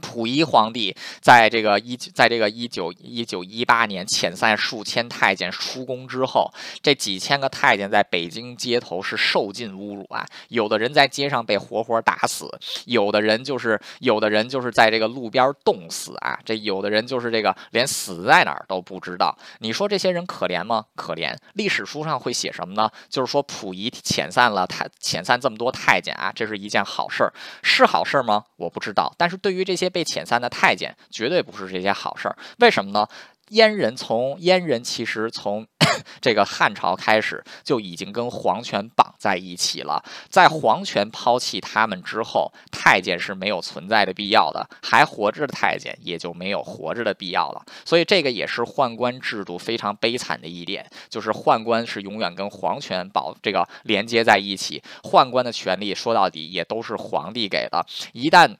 [0.00, 10.26] 溥仪皇帝在这个一，在这个一九一九一八年遣散数千太监出宫之后，这几千个太监在北京街头是受尽侮辱啊！
[10.48, 12.48] 有的人在街上被活活打死，
[12.84, 16.38] 有的人就是有的人就是在这个路边冻死啊！
[16.44, 19.36] 这有的人就是这个连死在哪儿都不知道。
[19.60, 20.84] 你说这些人可怜吗？
[20.94, 21.36] 可怜。
[21.54, 22.90] 历史书上会写什么呢？
[23.08, 27.32] 就是说溥仪遣散了太遣散这么多太监啊，这是一件好事儿，
[27.62, 28.44] 是好事儿吗？
[28.56, 29.12] 我不知道。
[29.16, 33.06] 但是对于这些被遣散的太监绝对不是这些好事儿，为什么呢？
[33.50, 35.64] 阉人从阉人其实从
[36.20, 47.64] 这个汉朝开始就已经跟皇权绑在一起了，在皇权抛弃他们之后，太监是没有存在的必要的，还活着的太监也就没有活着的必要了。
[47.84, 58.56] 所以这个也是宦官制度非常悲惨的一点，就是宦官是永远跟皇权保这个连接在一起，宦官的权利说到底也都是皇帝给的，一旦。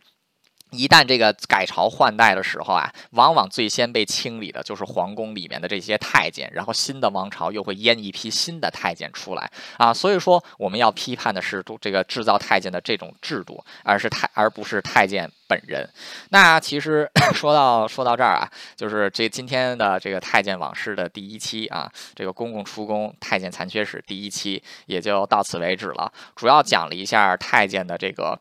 [0.71, 9.95] 一旦这个改朝换代的时候啊，往往最先被清理的就是皇宫里面的这些太监，然后新的王朝又会阉一批新的太监出来啊。
[9.95, 15.89] 所以说，我们要批判的是这个制造太监的这种制度，而是太而不是太监本人。
[16.31, 28.39] 那其实 说到说到这儿啊，就是这今天的这个太监往事的第一期啊，这个公公出宫太监残缺史第一期也就到此为止了，主要讲了一下太监的这个。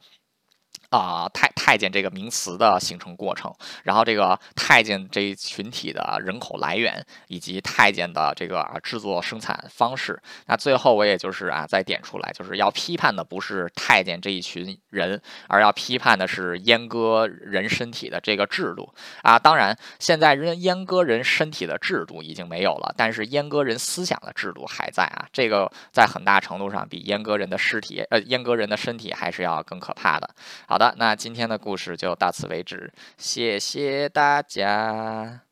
[0.96, 10.22] 啊，太太监这个名词的形成过程，然后这个太监这一群体的人口来源，以及太监的这个制作生产方式。
[10.48, 19.38] 那最后我也就是啊，再点出来，就是要批判的不是太监这一群人，而要批判的是阉割人身体的这个制度啊。
[19.40, 25.26] 当然，现在人阉割人身体的制度已经没有了，但是阉割人思想的制度还在啊。
[25.34, 30.30] 这个在很大程度上比阉割人的尸体，呃，阉割人的身体还是要更可怕的。
[30.68, 35.45] 好的那今天的故事就到此为止，谢谢大家。